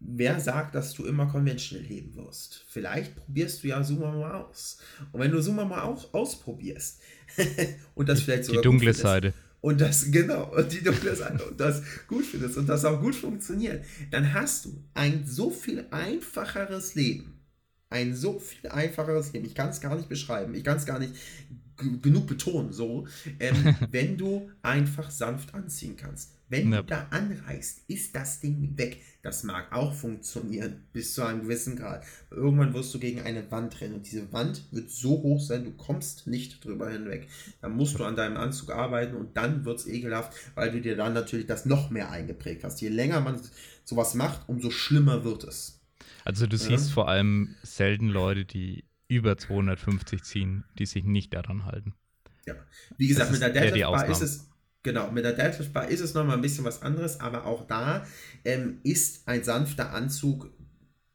wer 0.00 0.40
sagt, 0.40 0.74
dass 0.74 0.94
du 0.94 1.04
immer 1.04 1.26
conventional 1.26 1.84
heben 1.84 2.16
wirst? 2.16 2.64
Vielleicht 2.66 3.14
probierst 3.14 3.62
du 3.62 3.68
ja 3.68 3.84
Zuma 3.84 4.10
mal 4.10 4.42
aus. 4.42 4.78
Und 5.12 5.20
wenn 5.20 5.30
du 5.30 5.40
Zuma 5.40 5.64
mal 5.64 5.82
auch 5.82 6.12
ausprobierst 6.12 7.00
und 7.94 8.08
das 8.08 8.22
vielleicht 8.22 8.42
Die 8.42 8.46
sogar 8.46 8.62
gut 8.62 8.72
dunkle 8.72 8.94
Seite. 8.94 9.32
Und 9.64 9.80
das, 9.80 10.04
genau, 10.10 10.54
und 10.54 10.70
die 10.70 10.84
dunkle 10.84 11.16
Seite 11.16 11.42
und 11.42 11.58
das 11.58 11.82
gut 12.06 12.26
findest 12.26 12.58
und 12.58 12.68
das 12.68 12.84
auch 12.84 13.00
gut 13.00 13.14
funktioniert, 13.14 13.82
dann 14.10 14.34
hast 14.34 14.66
du 14.66 14.84
ein 14.92 15.24
so 15.26 15.50
viel 15.50 15.86
einfacheres 15.90 16.94
Leben. 16.94 17.40
Ein 17.88 18.14
so 18.14 18.38
viel 18.38 18.68
einfacheres 18.68 19.32
Leben. 19.32 19.46
Ich 19.46 19.54
kann 19.54 19.70
es 19.70 19.80
gar 19.80 19.96
nicht 19.96 20.10
beschreiben. 20.10 20.54
Ich 20.54 20.64
kann 20.64 20.76
es 20.76 20.84
gar 20.84 20.98
nicht 20.98 21.14
genug 21.76 22.26
betonen, 22.26 22.72
so, 22.72 23.06
ähm, 23.40 23.74
wenn 23.90 24.16
du 24.16 24.50
einfach 24.62 25.10
sanft 25.10 25.54
anziehen 25.54 25.96
kannst. 25.96 26.32
Wenn 26.50 26.70
Ja. 26.72 26.82
du 26.82 26.86
da 26.88 27.06
anreißt, 27.10 27.84
ist 27.88 28.14
das 28.14 28.40
Ding 28.40 28.76
weg. 28.76 29.00
Das 29.22 29.44
mag 29.44 29.72
auch 29.72 29.94
funktionieren, 29.94 30.84
bis 30.92 31.14
zu 31.14 31.24
einem 31.24 31.42
gewissen 31.42 31.74
Grad. 31.74 32.04
Irgendwann 32.30 32.74
wirst 32.74 32.94
du 32.94 32.98
gegen 32.98 33.22
eine 33.22 33.50
Wand 33.50 33.80
rennen 33.80 33.94
und 33.94 34.06
diese 34.06 34.30
Wand 34.32 34.62
wird 34.70 34.90
so 34.90 35.10
hoch 35.22 35.40
sein, 35.40 35.64
du 35.64 35.72
kommst 35.72 36.26
nicht 36.26 36.62
drüber 36.64 36.90
hinweg. 36.90 37.28
Dann 37.62 37.74
musst 37.74 37.98
du 37.98 38.04
an 38.04 38.14
deinem 38.14 38.36
Anzug 38.36 38.70
arbeiten 38.70 39.16
und 39.16 39.36
dann 39.36 39.64
wird 39.64 39.80
es 39.80 39.86
ekelhaft, 39.86 40.34
weil 40.54 40.70
du 40.70 40.80
dir 40.80 40.96
dann 40.96 41.14
natürlich 41.14 41.46
das 41.46 41.64
noch 41.64 41.90
mehr 41.90 42.10
eingeprägt 42.10 42.62
hast. 42.62 42.80
Je 42.80 42.90
länger 42.90 43.20
man 43.20 43.40
sowas 43.84 44.14
macht, 44.14 44.48
umso 44.48 44.70
schlimmer 44.70 45.24
wird 45.24 45.44
es. 45.44 45.80
Also 46.24 46.46
du 46.46 46.56
siehst 46.56 46.92
vor 46.92 47.08
allem 47.08 47.54
selten 47.62 48.08
Leute, 48.08 48.44
die 48.44 48.84
über 49.14 49.36
250 49.36 50.22
ziehen, 50.22 50.64
die 50.78 50.86
sich 50.86 51.04
nicht 51.04 51.34
daran 51.34 51.64
halten. 51.64 51.94
Ja. 52.46 52.54
Wie 52.98 53.08
gesagt, 53.08 53.30
Das 53.30 53.32
mit 53.32 53.42
der 53.42 53.50
Deadlift 53.50 53.86
Bar 53.86 54.08
ist 54.08 54.22
es 54.22 54.50
genau, 54.82 55.10
mit 55.10 55.24
der 55.24 55.32
Deadlift 55.32 55.72
Bar 55.72 55.88
ist 55.88 56.00
es 56.00 56.14
nochmal 56.14 56.36
ein 56.36 56.42
bisschen 56.42 56.64
was 56.64 56.82
anderes, 56.82 57.20
aber 57.20 57.46
auch 57.46 57.66
da 57.66 58.06
ähm, 58.44 58.80
ist 58.82 59.26
ein 59.26 59.42
sanfter 59.42 59.92
Anzug 59.92 60.50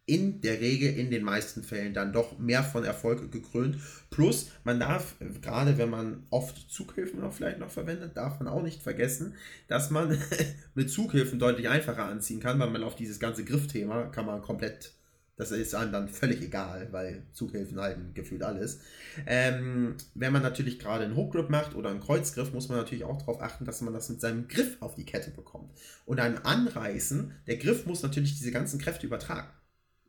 in 0.09 0.41
der 0.41 0.59
Regel 0.59 0.97
in 0.97 1.11
den 1.11 1.23
meisten 1.23 1.63
Fällen 1.63 1.93
dann 1.93 2.11
doch 2.11 2.39
mehr 2.39 2.63
von 2.63 2.83
Erfolg 2.83 3.31
gekrönt. 3.31 3.77
Plus, 4.09 4.49
man 4.63 4.79
darf, 4.79 5.15
gerade 5.41 5.77
wenn 5.77 5.91
man 5.91 6.23
oft 6.31 6.71
Zughilfen 6.71 7.19
noch 7.19 7.31
vielleicht 7.31 7.59
noch 7.59 7.69
verwendet, 7.69 8.17
darf 8.17 8.39
man 8.39 8.47
auch 8.47 8.63
nicht 8.63 8.81
vergessen, 8.81 9.35
dass 9.67 9.91
man 9.91 10.17
mit 10.73 10.89
Zughilfen 10.89 11.37
deutlich 11.37 11.69
einfacher 11.69 12.05
anziehen 12.05 12.39
kann, 12.39 12.57
weil 12.57 12.71
man 12.71 12.83
auf 12.83 12.95
dieses 12.95 13.19
ganze 13.19 13.45
Griffthema 13.45 14.05
kann 14.05 14.25
man 14.25 14.41
komplett, 14.41 14.93
das 15.39 15.51
ist 15.51 15.73
einem 15.73 15.93
dann 15.93 16.09
völlig 16.09 16.41
egal, 16.41 16.89
weil 16.91 17.23
Zughilfen 17.31 17.79
halten 17.79 18.13
gefühlt 18.13 18.43
alles. 18.43 18.81
Ähm, 19.25 19.95
wenn 20.13 20.33
man 20.33 20.41
natürlich 20.41 20.79
gerade 20.79 21.05
einen 21.05 21.15
Hookgrip 21.15 21.49
macht 21.49 21.75
oder 21.75 21.91
einen 21.91 22.01
Kreuzgriff, 22.01 22.51
muss 22.51 22.67
man 22.67 22.77
natürlich 22.77 23.05
auch 23.05 23.19
darauf 23.19 23.41
achten, 23.41 23.63
dass 23.63 23.79
man 23.79 23.93
das 23.93 24.09
mit 24.09 24.19
seinem 24.19 24.49
Griff 24.49 24.75
auf 24.81 24.95
die 24.95 25.05
Kette 25.05 25.31
bekommt. 25.31 25.71
Und 26.05 26.19
ein 26.19 26.43
Anreißen, 26.43 27.31
der 27.47 27.55
Griff 27.55 27.85
muss 27.85 28.03
natürlich 28.03 28.37
diese 28.37 28.51
ganzen 28.51 28.81
Kräfte 28.81 29.07
übertragen. 29.07 29.47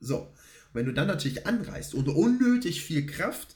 So, 0.00 0.18
und 0.18 0.74
wenn 0.74 0.86
du 0.86 0.92
dann 0.92 1.06
natürlich 1.06 1.46
anreißt 1.46 1.94
und 1.94 2.08
unnötig 2.08 2.82
viel 2.82 3.06
Kraft 3.06 3.54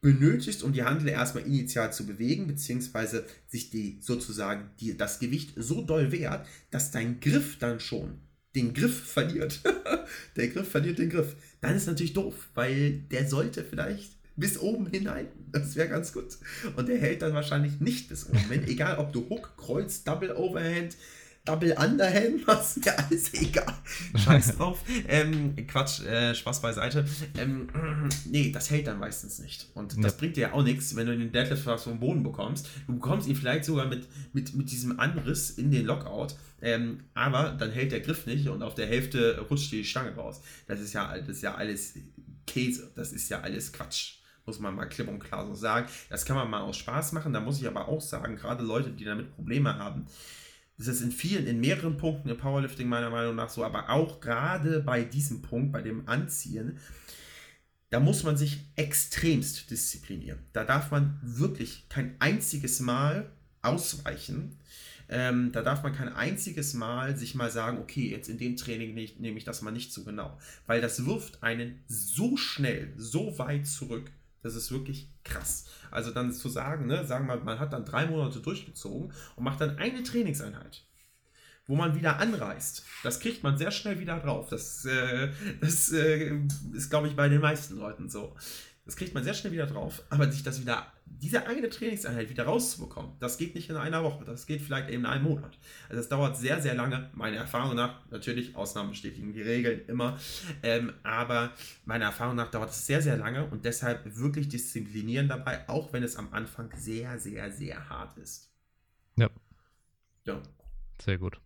benötigst, 0.00 0.62
um 0.62 0.72
die 0.72 0.84
Handel 0.84 1.08
erstmal 1.08 1.44
initial 1.44 1.92
zu 1.92 2.06
bewegen, 2.06 2.46
beziehungsweise 2.46 3.26
sich 3.48 3.68
die 3.68 3.98
sozusagen 4.00 4.70
die, 4.80 4.96
das 4.96 5.18
Gewicht 5.18 5.52
so 5.56 5.82
doll 5.82 6.10
wehrt, 6.10 6.46
dass 6.70 6.90
dein 6.90 7.20
Griff 7.20 7.58
dann 7.58 7.80
schon 7.80 8.22
den 8.56 8.74
Griff 8.74 8.98
verliert. 8.98 9.60
der 10.36 10.48
Griff 10.48 10.68
verliert 10.68 10.98
den 10.98 11.10
Griff. 11.10 11.36
Dann 11.60 11.76
ist 11.76 11.86
natürlich 11.86 12.14
doof, 12.14 12.48
weil 12.54 13.02
der 13.10 13.28
sollte 13.28 13.62
vielleicht 13.62 14.12
bis 14.36 14.58
oben 14.58 14.86
hinein. 14.86 15.28
Das 15.52 15.76
wäre 15.76 15.88
ganz 15.88 16.12
gut. 16.12 16.36
Und 16.76 16.88
der 16.88 16.98
hält 16.98 17.22
dann 17.22 17.34
wahrscheinlich 17.34 17.80
nicht 17.80 18.08
bis 18.08 18.28
oben 18.28 18.38
hin. 18.50 18.64
Egal, 18.66 18.98
ob 18.98 19.12
du 19.12 19.28
Hook, 19.28 19.56
Kreuz, 19.56 20.04
Double 20.04 20.34
Overhand, 20.34 20.96
Double 21.46 21.74
Underhand 21.78 22.44
machst, 22.46 22.84
ja, 22.84 22.92
alles 22.94 23.32
egal. 23.32 23.72
Scheiß 24.14 24.56
drauf. 24.58 24.80
ähm, 25.08 25.54
Quatsch, 25.66 26.00
äh, 26.04 26.34
Spaß 26.34 26.60
beiseite. 26.60 27.06
Ähm, 27.38 27.68
nee, 28.30 28.52
das 28.52 28.70
hält 28.70 28.86
dann 28.86 28.98
meistens 28.98 29.38
nicht. 29.38 29.68
Und 29.74 29.96
das 30.04 30.12
Ja. 30.12 30.18
bringt 30.18 30.36
dir 30.36 30.40
ja 30.48 30.52
auch 30.52 30.62
nichts, 30.62 30.94
wenn 30.96 31.06
du 31.06 31.16
den 31.16 31.32
Deadlift 31.32 31.62
fast 31.62 31.84
vom 31.84 31.98
Boden 32.00 32.22
bekommst. 32.22 32.68
Du 32.86 32.94
bekommst 32.94 33.26
ihn 33.28 33.36
vielleicht 33.36 33.64
sogar 33.64 33.86
mit, 33.86 34.06
mit, 34.34 34.54
mit 34.54 34.70
diesem 34.70 35.00
Anriss 35.00 35.50
in 35.50 35.70
den 35.70 35.86
Lockout. 35.86 36.34
Ähm, 36.60 37.04
aber 37.14 37.50
dann 37.50 37.70
hält 37.70 37.92
der 37.92 38.00
Griff 38.00 38.26
nicht 38.26 38.48
und 38.48 38.62
auf 38.62 38.74
der 38.74 38.86
Hälfte 38.86 39.38
rutscht 39.48 39.72
die 39.72 39.84
Stange 39.84 40.14
raus. 40.14 40.40
Das 40.66 40.80
ist 40.80 40.92
ja, 40.92 41.16
das 41.16 41.28
ist 41.28 41.42
ja 41.42 41.54
alles 41.54 41.94
Käse. 42.46 42.90
Das 42.94 43.12
ist 43.12 43.28
ja 43.28 43.40
alles 43.40 43.72
Quatsch. 43.72 44.14
Muss 44.46 44.60
man 44.60 44.74
mal 44.74 44.86
klipp 44.86 45.08
und 45.08 45.18
klar 45.18 45.44
so 45.46 45.54
sagen. 45.54 45.86
Das 46.08 46.24
kann 46.24 46.36
man 46.36 46.48
mal 46.48 46.60
aus 46.60 46.76
Spaß 46.76 47.12
machen. 47.12 47.32
Da 47.32 47.40
muss 47.40 47.60
ich 47.60 47.66
aber 47.66 47.88
auch 47.88 48.00
sagen, 48.00 48.36
gerade 48.36 48.62
Leute, 48.64 48.90
die 48.90 49.04
damit 49.04 49.34
Probleme 49.34 49.76
haben, 49.76 50.06
das 50.78 50.88
ist 50.88 51.00
in 51.00 51.12
vielen, 51.12 51.46
in 51.46 51.60
mehreren 51.60 51.96
Punkten 51.96 52.28
im 52.28 52.36
Powerlifting 52.36 52.88
meiner 52.88 53.10
Meinung 53.10 53.34
nach 53.34 53.48
so, 53.48 53.64
aber 53.64 53.90
auch 53.90 54.20
gerade 54.20 54.80
bei 54.80 55.04
diesem 55.04 55.42
Punkt, 55.42 55.72
bei 55.72 55.82
dem 55.82 56.06
Anziehen, 56.08 56.78
da 57.90 58.00
muss 58.00 58.24
man 58.24 58.36
sich 58.36 58.58
extremst 58.74 59.70
disziplinieren. 59.70 60.40
Da 60.52 60.64
darf 60.64 60.90
man 60.90 61.18
wirklich 61.22 61.88
kein 61.88 62.16
einziges 62.18 62.80
Mal 62.80 63.30
ausweichen. 63.62 64.58
Ähm, 65.08 65.52
da 65.52 65.62
darf 65.62 65.82
man 65.84 65.94
kein 65.94 66.12
einziges 66.12 66.74
Mal 66.74 67.16
sich 67.16 67.36
mal 67.36 67.50
sagen, 67.50 67.78
okay, 67.78 68.10
jetzt 68.10 68.28
in 68.28 68.38
dem 68.38 68.56
Training 68.56 68.94
nehme 68.94 69.38
ich 69.38 69.44
das 69.44 69.62
mal 69.62 69.70
nicht 69.70 69.92
so 69.92 70.02
genau. 70.04 70.36
Weil 70.66 70.80
das 70.80 71.06
wirft 71.06 71.42
einen 71.42 71.80
so 71.86 72.36
schnell, 72.36 72.92
so 72.96 73.38
weit 73.38 73.66
zurück. 73.66 74.10
Das 74.42 74.54
ist 74.54 74.70
wirklich 74.70 75.10
krass. 75.24 75.66
Also 75.90 76.10
dann 76.10 76.32
zu 76.32 76.48
sagen, 76.48 76.86
ne, 76.86 77.04
sagen 77.06 77.26
wir, 77.26 77.36
man 77.36 77.58
hat 77.58 77.72
dann 77.72 77.84
drei 77.84 78.06
Monate 78.06 78.40
durchgezogen 78.40 79.12
und 79.34 79.44
macht 79.44 79.60
dann 79.60 79.78
eine 79.78 80.02
Trainingseinheit 80.02 80.86
wo 81.66 81.74
man 81.74 81.96
wieder 81.96 82.18
anreist. 82.18 82.84
Das 83.02 83.20
kriegt 83.20 83.42
man 83.42 83.58
sehr 83.58 83.70
schnell 83.70 83.98
wieder 83.98 84.18
drauf. 84.20 84.48
Das, 84.48 84.84
äh, 84.84 85.30
das 85.60 85.92
äh, 85.92 86.40
ist, 86.72 86.90
glaube 86.90 87.08
ich, 87.08 87.16
bei 87.16 87.28
den 87.28 87.40
meisten 87.40 87.76
Leuten 87.76 88.08
so. 88.08 88.36
Das 88.86 88.94
kriegt 88.94 89.14
man 89.14 89.24
sehr 89.24 89.34
schnell 89.34 89.52
wieder 89.52 89.66
drauf, 89.66 90.04
aber 90.10 90.30
sich 90.30 90.44
das 90.44 90.60
wieder, 90.60 90.86
diese 91.06 91.44
eine 91.44 91.68
Trainingseinheit 91.68 92.30
wieder 92.30 92.44
rauszubekommen, 92.44 93.18
das 93.18 93.36
geht 93.36 93.56
nicht 93.56 93.68
in 93.68 93.74
einer 93.74 94.04
Woche, 94.04 94.24
das 94.24 94.46
geht 94.46 94.62
vielleicht 94.62 94.88
eben 94.90 95.04
in 95.04 95.06
einem 95.06 95.24
Monat. 95.24 95.58
Also 95.88 95.96
das 95.96 96.08
dauert 96.08 96.36
sehr, 96.36 96.62
sehr 96.62 96.74
lange, 96.74 97.10
meiner 97.12 97.38
Erfahrung 97.38 97.74
nach, 97.74 98.08
natürlich, 98.10 98.54
Ausnahmen 98.54 98.90
bestätigen 98.90 99.32
die 99.32 99.42
Regeln 99.42 99.84
immer, 99.88 100.16
ähm, 100.62 100.92
aber 101.02 101.52
meiner 101.84 102.04
Erfahrung 102.04 102.36
nach 102.36 102.52
dauert 102.52 102.70
es 102.70 102.86
sehr, 102.86 103.02
sehr 103.02 103.16
lange 103.16 103.44
und 103.46 103.64
deshalb 103.64 104.16
wirklich 104.16 104.48
disziplinieren 104.48 105.26
dabei, 105.26 105.68
auch 105.68 105.92
wenn 105.92 106.04
es 106.04 106.14
am 106.14 106.32
Anfang 106.32 106.70
sehr, 106.76 107.18
sehr, 107.18 107.50
sehr 107.50 107.88
hart 107.88 108.16
ist. 108.18 108.52
Ja. 109.16 109.28
Ja. 110.26 110.40
Sehr 111.04 111.18
gut. 111.18 111.40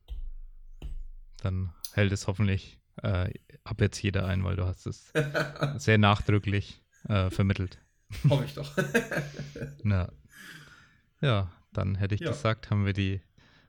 Dann 1.43 1.73
hält 1.95 2.13
es 2.13 2.27
hoffentlich 2.27 2.79
äh, 3.03 3.33
ab 3.65 3.81
jetzt 3.81 4.03
jeder 4.03 4.27
ein, 4.27 4.45
weil 4.45 4.57
du 4.57 4.67
hast 4.67 4.87
es 4.87 5.11
sehr 5.79 5.97
nachdrücklich 5.97 6.83
äh, 7.09 7.31
vermittelt. 7.31 7.79
Hoffe 8.29 8.45
ich 8.45 8.55
doch. 8.55 8.77
Na. 9.83 10.11
Ja, 11.21 11.51
dann 11.73 11.95
hätte 11.97 12.15
ich 12.15 12.21
Ja. 12.23 12.31
gesagt, 12.31 12.71
haben 12.71 12.85
wir 12.87 12.93
die 12.93 13.21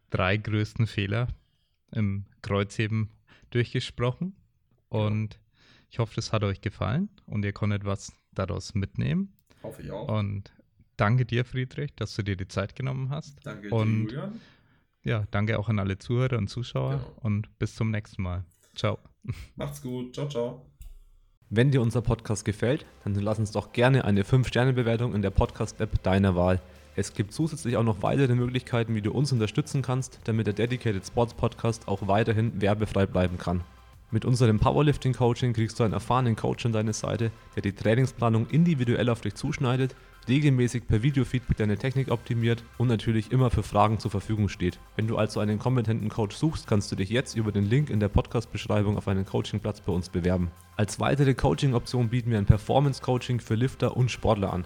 drei 0.10 0.38
größten 0.38 0.88
Fehler 0.88 1.28
im 1.91 2.26
Kreuzheben 2.41 3.10
durchgesprochen. 3.52 4.36
Und 4.89 5.39
ich 5.89 6.00
hoffe, 6.00 6.20
es 6.20 6.32
hat 6.34 6.44
euch 6.44 6.62
gefallen 6.62 7.10
und 7.28 7.44
ihr 7.46 7.54
konntet 7.54 7.86
was 7.86 8.13
daraus 8.34 8.74
mitnehmen. 8.74 9.34
Hoffe 9.63 9.82
ich 9.84 9.91
auch. 9.91 10.08
Und 10.17 10.52
danke 10.98 11.26
dir, 11.26 11.46
Friedrich, 11.46 11.94
dass 11.96 12.15
du 12.15 12.24
dir 12.24 12.36
die 12.36 12.48
Zeit 12.48 12.76
genommen 12.76 13.10
hast. 13.10 13.38
Danke 13.46 13.67
dir, 13.70 13.74
und 13.76 14.04
Julian. 14.06 14.41
ja, 15.04 15.26
danke 15.32 15.60
auch 15.60 15.70
an 15.70 15.80
alle 15.80 15.98
Zuhörer 15.98 16.38
und 16.38 16.48
Zuschauer 16.48 16.98
Genau. 16.98 17.17
und 17.22 17.60
bis 17.60 17.76
zum 17.76 17.91
nächsten 17.91 18.22
Mal. 18.24 18.44
Ciao. 18.76 18.98
Macht's 19.56 19.82
gut. 19.82 20.15
Ciao, 20.15 20.28
ciao. 20.30 20.71
Wenn 21.54 21.70
dir 21.70 21.82
unser 21.82 22.02
Podcast 22.02 22.46
gefällt, 22.46 22.86
dann 23.04 23.14
lass 23.16 23.38
uns 23.38 23.52
doch 23.52 23.74
gerne 23.74 24.06
eine 24.06 24.24
5-Sterne-Bewertung 24.24 25.14
in 25.14 25.22
der 25.22 25.32
Podcast-App 25.32 26.02
deiner 26.02 26.34
Wahl. 26.34 26.62
Es 26.96 27.14
gibt 27.14 27.34
zusätzlich 27.34 27.76
auch 27.76 27.84
noch 27.84 28.02
weitere 28.02 28.36
Möglichkeiten, 28.36 28.96
wie 28.96 29.02
du 29.02 29.12
uns 29.12 29.34
unterstützen 29.34 29.82
kannst, 29.82 30.22
damit 30.24 30.48
der 30.48 30.54
Dedicated 30.54 31.06
Sports 31.06 31.34
Podcast 31.34 31.90
auch 31.90 32.08
weiterhin 32.08 32.62
werbefrei 32.62 33.06
bleiben 33.06 33.38
kann. 33.38 33.66
Mit 34.13 34.26
unserem 34.26 34.60
Powerlifting 34.60 35.13
Coaching 35.13 35.54
kriegst 35.54 35.80
du 35.80 35.86
einen 35.86 35.93
erfahrenen 35.93 36.36
Coach 36.36 36.65
an 36.65 36.74
deine 36.74 36.91
Seite, 36.91 37.32
der 37.56 37.62
die 37.62 37.71
Trainingsplanung 37.71 38.45
individuell 38.47 39.08
auf 39.08 39.21
dich 39.21 39.36
zuschneidet, 39.36 39.95
regelmäßig 40.28 40.86
per 40.86 41.02
Videofeedback 41.02 41.56
deine 41.56 41.78
Technik 41.78 42.12
optimiert 42.12 42.62
und 42.78 42.89
natürlich 42.89 43.32
immer 43.32 43.50
für 43.50 43.63
Fragen 43.63 44.00
zur 44.00 44.12
Verfügung 44.12 44.50
steht. 44.50 44.80
Wenn 44.97 45.08
du 45.08 45.15
also 45.15 45.39
einen 45.39 45.60
kompetenten 45.60 46.10
Coach 46.10 46.36
suchst, 46.36 46.67
kannst 46.67 46.91
du 46.91 46.97
dich 46.97 47.10
jetzt 47.10 47.38
über 47.38 47.54
den 47.54 47.63
Link 47.63 47.89
in 47.89 48.02
der 48.02 48.10
Podcast-Beschreibung 48.10 48.97
auf 48.97 49.08
einen 49.08 49.26
Coachingplatz 49.26 49.80
bei 49.80 49.93
uns 49.93 50.10
bewerben. 50.10 50.52
Als 50.76 51.00
weitere 51.00 51.34
Coaching-Option 51.34 52.10
bieten 52.10 52.32
wir 52.32 52.38
ein 52.38 52.45
Performance-Coaching 52.45 53.39
für 53.39 53.56
Lifter 53.56 53.95
und 53.95 54.12
Sportler 54.12 54.52
an. 54.52 54.65